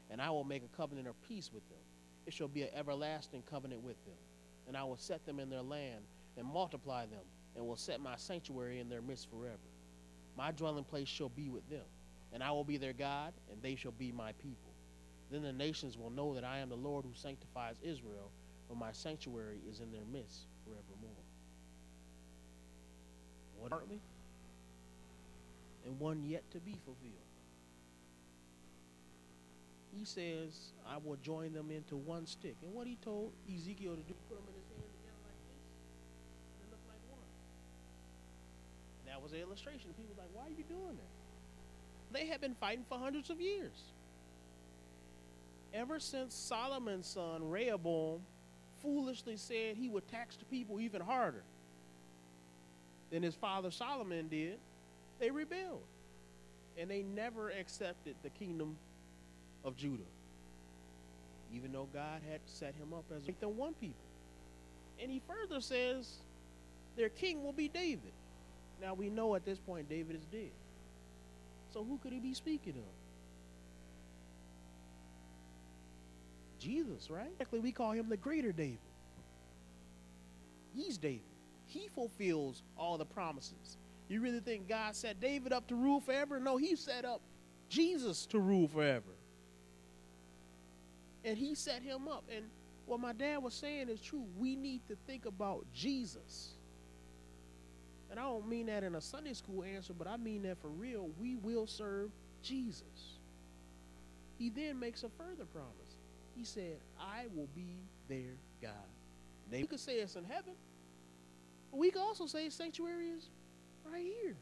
And 0.10 0.22
I 0.22 0.30
will 0.32 0.44
make 0.44 0.64
a 0.64 0.76
covenant 0.76 1.08
of 1.08 1.22
peace 1.22 1.50
with 1.54 1.66
them. 1.70 1.80
It 2.26 2.34
shall 2.34 2.50
be 2.50 2.64
an 2.64 2.70
everlasting 2.76 3.44
covenant 3.50 3.82
with 3.82 4.04
them 4.06 4.18
and 4.68 4.76
I 4.76 4.84
will 4.84 4.98
set 4.98 5.26
them 5.26 5.40
in 5.40 5.50
their 5.50 5.62
land 5.62 6.02
and 6.38 6.46
multiply 6.46 7.06
them, 7.06 7.24
and 7.56 7.66
will 7.66 7.78
set 7.78 8.02
my 8.02 8.16
sanctuary 8.18 8.80
in 8.80 8.90
their 8.90 9.02
midst 9.02 9.30
forever. 9.30 9.58
My 10.38 10.52
dwelling 10.52 10.84
place 10.84 11.08
shall 11.08 11.30
be 11.30 11.50
with 11.50 11.70
them, 11.70 11.86
and 12.34 12.44
I 12.44 12.52
will 12.52 12.66
be 12.66 12.78
their 12.78 12.92
God, 12.92 13.34
and 13.50 13.62
they 13.62 13.76
shall 13.76 13.94
be 13.94 14.12
my 14.12 14.34
people. 14.34 14.65
Then 15.32 15.42
the 15.42 15.54
nations 15.54 15.98
will 15.98 16.12
know 16.12 16.34
that 16.36 16.44
I 16.44 16.60
am 16.60 16.70
the 16.70 16.76
Lord 16.76 17.06
who 17.06 17.12
sanctifies 17.14 17.76
Israel, 17.84 18.32
for 18.68 18.76
my 18.76 18.92
sanctuary 18.92 19.60
is 19.70 19.80
in 19.80 19.92
their 19.92 20.06
midst 20.12 20.46
forevermore. 20.64 21.12
One 23.60 23.72
and 25.86 26.00
one 26.00 26.24
yet 26.24 26.44
to 26.52 26.60
be 26.60 26.76
fulfilled 26.86 27.26
he 29.98 30.04
says, 30.04 30.74
I 30.86 30.98
will 30.98 31.16
join 31.24 31.54
them 31.54 31.72
into 31.72 31.96
one 31.96 32.28
stick. 32.28 32.56
And 32.62 32.74
what 32.74 32.86
he 32.86 32.98
told 33.02 33.32
Ezekiel 33.48 33.96
to 33.96 34.04
do, 34.04 34.14
put 34.28 34.36
them 34.36 34.46
in 34.52 34.56
his 34.60 34.68
hand 34.76 34.92
together 34.92 35.24
like 35.24 35.40
this, 35.48 35.64
and 36.52 36.68
it 36.68 36.70
looked 36.70 36.88
like 36.92 37.00
one. 37.08 37.32
And 39.00 39.06
that 39.08 39.24
was 39.24 39.32
an 39.32 39.40
illustration. 39.40 39.96
People 39.96 40.16
were 40.16 40.24
like, 40.28 40.34
why 40.36 40.52
are 40.52 40.56
you 40.56 40.68
doing 40.68 41.00
that? 41.00 41.14
They 42.12 42.28
had 42.28 42.42
been 42.42 42.56
fighting 42.60 42.86
for 42.88 43.00
hundreds 43.00 43.30
of 43.30 43.40
years. 43.40 43.95
Ever 45.76 46.00
since 46.00 46.34
Solomon's 46.34 47.06
son, 47.06 47.50
Rehoboam, 47.50 48.22
foolishly 48.82 49.36
said 49.36 49.76
he 49.76 49.90
would 49.90 50.08
tax 50.08 50.38
the 50.38 50.46
people 50.46 50.80
even 50.80 51.02
harder 51.02 51.44
than 53.12 53.22
his 53.22 53.36
father 53.36 53.72
Solomon 53.72 54.30
did, 54.30 54.58
they 55.20 55.30
rebelled. 55.32 55.84
And 56.80 56.90
they 56.90 57.04
never 57.04 57.50
accepted 57.50 58.16
the 58.24 58.30
kingdom 58.30 58.78
of 59.64 59.76
Judah, 59.76 60.04
even 61.54 61.72
though 61.72 61.88
God 61.94 62.22
had 62.30 62.40
set 62.46 62.74
him 62.76 62.94
up 62.94 63.06
as 63.16 63.24
the 63.40 63.50
one 63.50 63.74
people. 63.74 63.96
And 65.02 65.12
he 65.12 65.22
further 65.28 65.60
says 65.60 66.10
their 66.96 67.10
king 67.10 67.44
will 67.44 67.54
be 67.54 67.68
David. 67.68 68.14
Now 68.82 68.94
we 68.94 69.10
know 69.10 69.36
at 69.36 69.46
this 69.46 69.60
point 69.60 69.90
David 69.90 70.16
is 70.16 70.26
dead. 70.32 70.52
So 71.74 71.84
who 71.84 71.98
could 71.98 72.14
he 72.14 72.20
be 72.20 72.34
speaking 72.34 72.74
of? 72.74 73.05
Jesus, 76.66 77.12
right? 77.12 77.32
Actually, 77.40 77.60
we 77.60 77.72
call 77.72 77.92
him 77.92 78.10
the 78.10 78.18
greater 78.18 78.52
David. 78.52 78.80
He's 80.76 80.98
David. 80.98 81.22
He 81.68 81.88
fulfills 81.94 82.64
all 82.78 82.98
the 82.98 83.06
promises. 83.06 83.78
You 84.08 84.22
really 84.22 84.40
think 84.40 84.68
God 84.68 84.96
set 84.96 85.20
David 85.20 85.54
up 85.54 85.68
to 85.68 85.76
rule 85.76 86.00
forever? 86.00 86.40
No, 86.40 86.58
he 86.58 86.76
set 86.76 87.06
up 87.06 87.22
Jesus 87.70 88.26
to 88.28 88.40
rule 88.40 88.68
forever. 88.68 89.04
And 91.24 91.38
he 91.38 91.56
set 91.56 91.82
him 91.82 92.08
up. 92.08 92.24
And 92.36 92.46
what 92.86 93.00
my 93.00 93.14
dad 93.14 93.44
was 93.44 93.54
saying 93.54 93.90
is 93.90 94.02
true. 94.02 94.26
We 94.38 94.56
need 94.56 94.82
to 94.88 94.96
think 95.08 95.26
about 95.26 95.66
Jesus. 95.74 96.50
And 98.10 98.20
I 98.20 98.24
don't 98.24 98.48
mean 98.48 98.68
that 98.68 98.84
in 98.84 98.96
a 98.96 99.02
Sunday 99.02 99.34
school 99.34 99.64
answer, 99.64 99.94
but 99.94 100.08
I 100.08 100.18
mean 100.18 100.44
that 100.44 100.60
for 100.62 100.70
real. 100.70 101.10
We 101.20 101.36
will 101.36 101.68
serve 101.68 102.12
Jesus. 102.42 103.18
He 104.38 104.50
then 104.50 104.80
makes 104.80 105.04
a 105.04 105.10
further 105.10 105.46
promise. 105.54 105.85
He 106.36 106.44
said, 106.44 106.78
I 107.00 107.26
will 107.34 107.48
be 107.56 107.78
their 108.08 108.36
God. 108.62 108.72
They 109.50 109.64
could 109.64 109.80
say 109.80 109.96
it's 109.96 110.16
in 110.16 110.24
heaven, 110.24 110.54
but 111.72 111.78
we 111.78 111.92
could 111.92 112.02
also 112.02 112.26
say 112.26 112.50
sanctuary 112.50 113.10
is 113.10 113.30
right 113.90 114.04
here. 114.04 114.36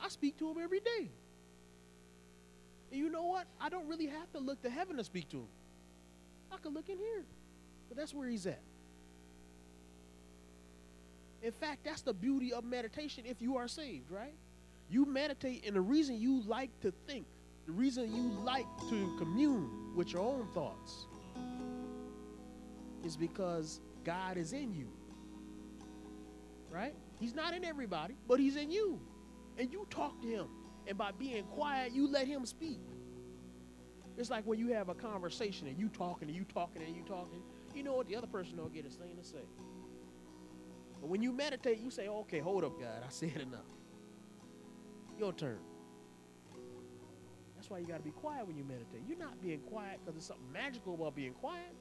I 0.00 0.08
speak 0.08 0.38
to 0.38 0.50
him 0.50 0.56
every 0.62 0.80
day. 0.80 1.10
And 2.90 2.98
you 2.98 3.08
know 3.08 3.24
what? 3.24 3.46
I 3.60 3.68
don't 3.68 3.86
really 3.86 4.06
have 4.06 4.30
to 4.32 4.38
look 4.40 4.62
to 4.62 4.70
heaven 4.70 4.96
to 4.96 5.04
speak 5.04 5.28
to 5.30 5.38
him. 5.38 5.48
I 6.52 6.56
can 6.56 6.74
look 6.74 6.88
in 6.88 6.98
here. 6.98 7.24
But 7.88 7.96
that's 7.96 8.12
where 8.12 8.28
he's 8.28 8.46
at. 8.46 8.60
In 11.42 11.52
fact, 11.52 11.84
that's 11.84 12.02
the 12.02 12.12
beauty 12.12 12.52
of 12.52 12.64
meditation 12.64 13.24
if 13.26 13.40
you 13.40 13.56
are 13.56 13.68
saved, 13.68 14.10
right? 14.10 14.34
You 14.90 15.06
meditate, 15.06 15.64
and 15.66 15.76
the 15.76 15.80
reason 15.80 16.20
you 16.20 16.42
like 16.42 16.70
to 16.80 16.92
think, 17.06 17.26
the 17.66 17.72
reason 17.72 18.14
you 18.14 18.30
like 18.44 18.66
to 18.88 19.16
commune 19.18 19.94
with 19.94 20.12
your 20.12 20.22
own 20.22 20.48
thoughts 20.54 21.06
is 23.04 23.16
because 23.16 23.80
God 24.04 24.36
is 24.36 24.52
in 24.52 24.74
you. 24.74 24.88
Right? 26.70 26.94
He's 27.18 27.34
not 27.34 27.54
in 27.54 27.64
everybody, 27.64 28.14
but 28.28 28.38
He's 28.40 28.56
in 28.56 28.70
you. 28.70 29.00
And 29.58 29.72
you 29.72 29.86
talk 29.90 30.20
to 30.22 30.28
Him. 30.28 30.46
And 30.86 30.96
by 30.96 31.10
being 31.12 31.44
quiet, 31.44 31.92
you 31.92 32.08
let 32.10 32.26
Him 32.26 32.46
speak. 32.46 32.80
It's 34.16 34.30
like 34.30 34.46
when 34.46 34.58
you 34.58 34.72
have 34.72 34.88
a 34.88 34.94
conversation 34.94 35.66
and 35.66 35.78
you 35.78 35.88
talking 35.88 36.28
and 36.28 36.36
you 36.36 36.44
talking 36.44 36.82
and 36.82 36.94
you 36.94 37.02
talking, 37.02 37.42
you 37.74 37.82
know 37.82 37.94
what 37.94 38.08
the 38.08 38.16
other 38.16 38.26
person 38.26 38.56
don't 38.56 38.72
get 38.72 38.86
a 38.86 38.90
thing 38.90 39.16
to 39.16 39.24
say. 39.24 39.44
But 41.00 41.08
when 41.08 41.22
you 41.22 41.32
meditate, 41.32 41.78
you 41.78 41.90
say, 41.90 42.08
okay, 42.08 42.38
hold 42.38 42.64
up, 42.64 42.78
God, 42.78 43.02
I 43.06 43.10
said 43.10 43.36
enough. 43.36 43.60
Your 45.18 45.32
turn. 45.32 45.58
That's 47.60 47.68
why 47.68 47.78
you 47.80 47.86
got 47.86 47.98
to 47.98 48.02
be 48.02 48.10
quiet 48.12 48.46
when 48.46 48.56
you 48.56 48.64
meditate. 48.64 49.02
You're 49.06 49.18
not 49.18 49.38
being 49.42 49.60
quiet 49.60 50.00
because 50.00 50.14
there's 50.14 50.24
something 50.24 50.50
magical 50.50 50.94
about 50.94 51.14
being 51.14 51.34
quiet. 51.34 51.76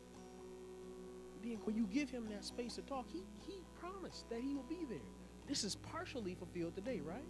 Being 1.42 1.60
when 1.64 1.78
you 1.78 1.88
give 1.90 2.10
him 2.10 2.28
that 2.32 2.44
space 2.44 2.76
to 2.76 2.82
talk, 2.82 3.06
he 3.08 3.24
he 3.48 3.62
promised 3.80 4.30
that 4.30 4.42
he 4.42 4.56
will 4.56 4.66
be 4.68 4.86
there. 4.90 4.98
This 5.48 5.64
is 5.64 5.78
partially 5.78 6.36
fulfilled 6.36 6.76
today, 6.76 7.00
right? 7.00 7.24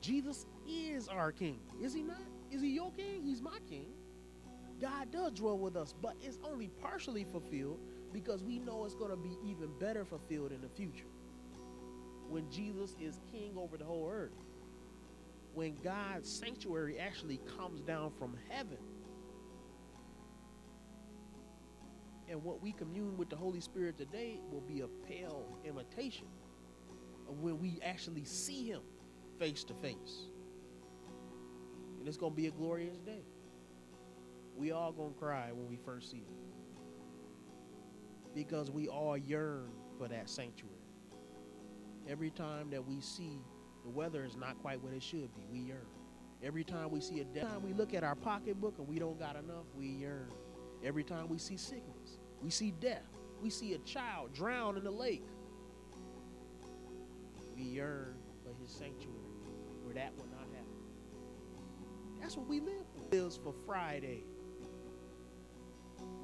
Jesus 0.00 0.46
is 0.68 1.06
our 1.06 1.30
king. 1.30 1.60
Is 1.80 1.94
he 1.94 2.02
not? 2.02 2.18
Is 2.50 2.60
he 2.60 2.70
your 2.70 2.90
king? 2.90 3.22
He's 3.22 3.40
my 3.40 3.58
king. 3.70 3.86
God 4.80 5.12
does 5.12 5.30
dwell 5.34 5.56
with 5.56 5.76
us, 5.76 5.94
but 6.02 6.16
it's 6.20 6.40
only 6.42 6.66
partially 6.82 7.22
fulfilled 7.22 7.78
because 8.12 8.42
we 8.42 8.58
know 8.58 8.84
it's 8.84 8.96
going 8.96 9.12
to 9.12 9.16
be 9.16 9.38
even 9.44 9.68
better 9.78 10.04
fulfilled 10.04 10.50
in 10.50 10.60
the 10.60 10.68
future. 10.70 11.06
When 12.28 12.50
Jesus 12.50 12.96
is 13.00 13.20
king 13.30 13.52
over 13.56 13.76
the 13.76 13.84
whole 13.84 14.10
earth. 14.12 14.32
When 15.56 15.74
God's 15.82 16.30
sanctuary 16.30 16.98
actually 16.98 17.40
comes 17.56 17.80
down 17.80 18.12
from 18.18 18.36
heaven. 18.50 18.76
And 22.28 22.44
what 22.44 22.60
we 22.60 22.72
commune 22.72 23.16
with 23.16 23.30
the 23.30 23.36
Holy 23.36 23.60
Spirit 23.60 23.96
today 23.96 24.38
will 24.50 24.60
be 24.60 24.82
a 24.82 24.86
pale 25.08 25.56
imitation 25.64 26.26
of 27.26 27.38
when 27.38 27.58
we 27.58 27.80
actually 27.82 28.26
see 28.26 28.66
him 28.66 28.82
face 29.38 29.64
to 29.64 29.72
face. 29.72 30.26
And 31.98 32.06
it's 32.06 32.18
going 32.18 32.32
to 32.32 32.36
be 32.36 32.48
a 32.48 32.50
glorious 32.50 32.98
day. 32.98 33.24
We 34.58 34.72
all 34.72 34.92
going 34.92 35.14
to 35.14 35.18
cry 35.18 35.52
when 35.52 35.70
we 35.70 35.78
first 35.78 36.10
see 36.10 36.18
him. 36.18 36.34
Because 38.34 38.70
we 38.70 38.88
all 38.88 39.16
yearn 39.16 39.70
for 39.96 40.06
that 40.06 40.28
sanctuary. 40.28 40.74
Every 42.06 42.30
time 42.30 42.68
that 42.72 42.86
we 42.86 43.00
see 43.00 43.40
the 43.86 43.92
weather 43.92 44.24
is 44.24 44.36
not 44.36 44.60
quite 44.62 44.82
what 44.82 44.92
it 44.92 45.02
should 45.02 45.32
be, 45.36 45.46
we 45.48 45.60
yearn. 45.60 45.86
Every 46.42 46.64
time 46.64 46.90
we 46.90 47.00
see 47.00 47.20
a 47.20 47.24
death, 47.24 47.60
we 47.64 47.72
look 47.72 47.94
at 47.94 48.02
our 48.02 48.16
pocketbook 48.16 48.78
and 48.78 48.88
we 48.88 48.98
don't 48.98 49.18
got 49.18 49.36
enough, 49.36 49.64
we 49.76 49.86
yearn. 49.86 50.28
Every 50.84 51.04
time 51.04 51.28
we 51.28 51.38
see 51.38 51.56
sickness, 51.56 52.18
we 52.42 52.50
see 52.50 52.72
death, 52.72 53.06
we 53.40 53.48
see 53.48 53.74
a 53.74 53.78
child 53.78 54.34
drown 54.34 54.76
in 54.76 54.82
the 54.82 54.90
lake, 54.90 55.24
we 57.56 57.62
yearn 57.62 58.16
for 58.42 58.60
his 58.60 58.72
sanctuary 58.72 59.14
where 59.84 59.94
that 59.94 60.12
will 60.16 60.26
not 60.26 60.48
happen. 60.52 60.66
That's 62.20 62.36
what 62.36 62.48
we 62.48 62.58
live 62.58 62.84
for. 62.92 63.16
Lives 63.16 63.36
for 63.36 63.54
Friday. 63.64 64.24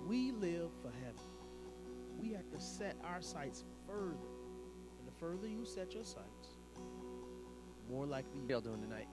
We 0.05 0.33
live 0.33 0.71
for 0.83 0.91
heaven. 0.91 1.23
We 2.21 2.33
have 2.33 2.51
to 2.51 2.61
set 2.61 2.97
our 3.05 3.23
sights 3.23 3.63
further. 3.87 4.17
And 4.99 5.07
the 5.07 5.13
further 5.21 5.47
you 5.47 5.65
set 5.65 5.95
your 5.95 6.05
sights, 6.05 6.59
more 7.89 8.07
likely 8.07 8.41
y'all 8.49 8.61
doing 8.61 8.81
tonight? 8.81 9.09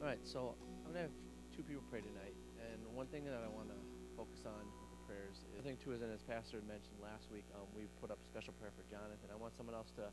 All 0.00 0.06
right, 0.06 0.20
so 0.24 0.54
I'm 0.84 0.92
gonna 0.92 1.08
have 1.08 1.16
two 1.56 1.62
people 1.62 1.82
pray 1.90 2.00
tonight, 2.00 2.36
and 2.60 2.80
one 2.92 3.06
thing 3.08 3.24
that 3.24 3.40
I 3.40 3.48
want 3.48 3.68
to 3.68 3.78
focus 4.16 4.44
on 4.46 4.62
with 4.82 4.90
the 4.92 5.00
prayers. 5.08 5.42
I 5.58 5.62
think 5.62 5.82
too, 5.82 5.92
as 5.92 6.02
as 6.02 6.22
Pastor 6.22 6.60
mentioned 6.66 7.00
last 7.02 7.30
week, 7.32 7.44
um, 7.54 7.66
we 7.74 7.88
put 8.00 8.10
up 8.10 8.18
special 8.26 8.52
prayer 8.60 8.72
for 8.76 8.84
Jonathan. 8.90 9.32
I 9.32 9.38
want 9.38 9.56
someone 9.56 9.74
else 9.74 9.90
to 9.96 10.12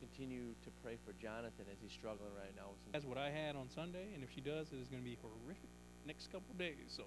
continue 0.00 0.56
to 0.64 0.70
pray 0.82 0.96
for 1.04 1.12
Jonathan 1.20 1.68
as 1.68 1.76
he's 1.80 1.92
struggling 1.92 2.32
right 2.32 2.52
now. 2.56 2.72
That's 2.92 3.04
what 3.04 3.18
I 3.18 3.28
had 3.28 3.54
on 3.54 3.68
Sunday, 3.68 4.12
and 4.14 4.24
if 4.24 4.32
she 4.32 4.40
does, 4.40 4.72
it 4.72 4.80
is 4.80 4.88
going 4.88 5.02
to 5.02 5.08
be 5.08 5.20
horrific 5.20 5.68
next 6.06 6.32
couple 6.32 6.54
days. 6.56 6.88
So 6.88 7.04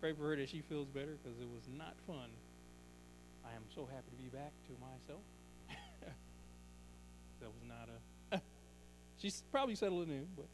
pray 0.00 0.12
for 0.12 0.28
her 0.28 0.36
that 0.36 0.48
she 0.48 0.60
feels 0.60 0.88
better 0.92 1.16
because 1.16 1.40
it 1.40 1.48
was 1.48 1.64
not 1.72 1.96
fun. 2.06 2.28
I 3.44 3.56
am 3.56 3.64
so 3.74 3.88
happy 3.88 4.12
to 4.12 4.20
be 4.20 4.28
back 4.28 4.52
to 4.68 4.72
myself. 4.76 5.24
that 7.40 7.48
was 7.48 7.64
not 7.64 7.88
a. 7.88 8.40
She's 9.18 9.42
probably 9.50 9.74
settling 9.74 10.08
in, 10.10 10.26
but 10.36 10.46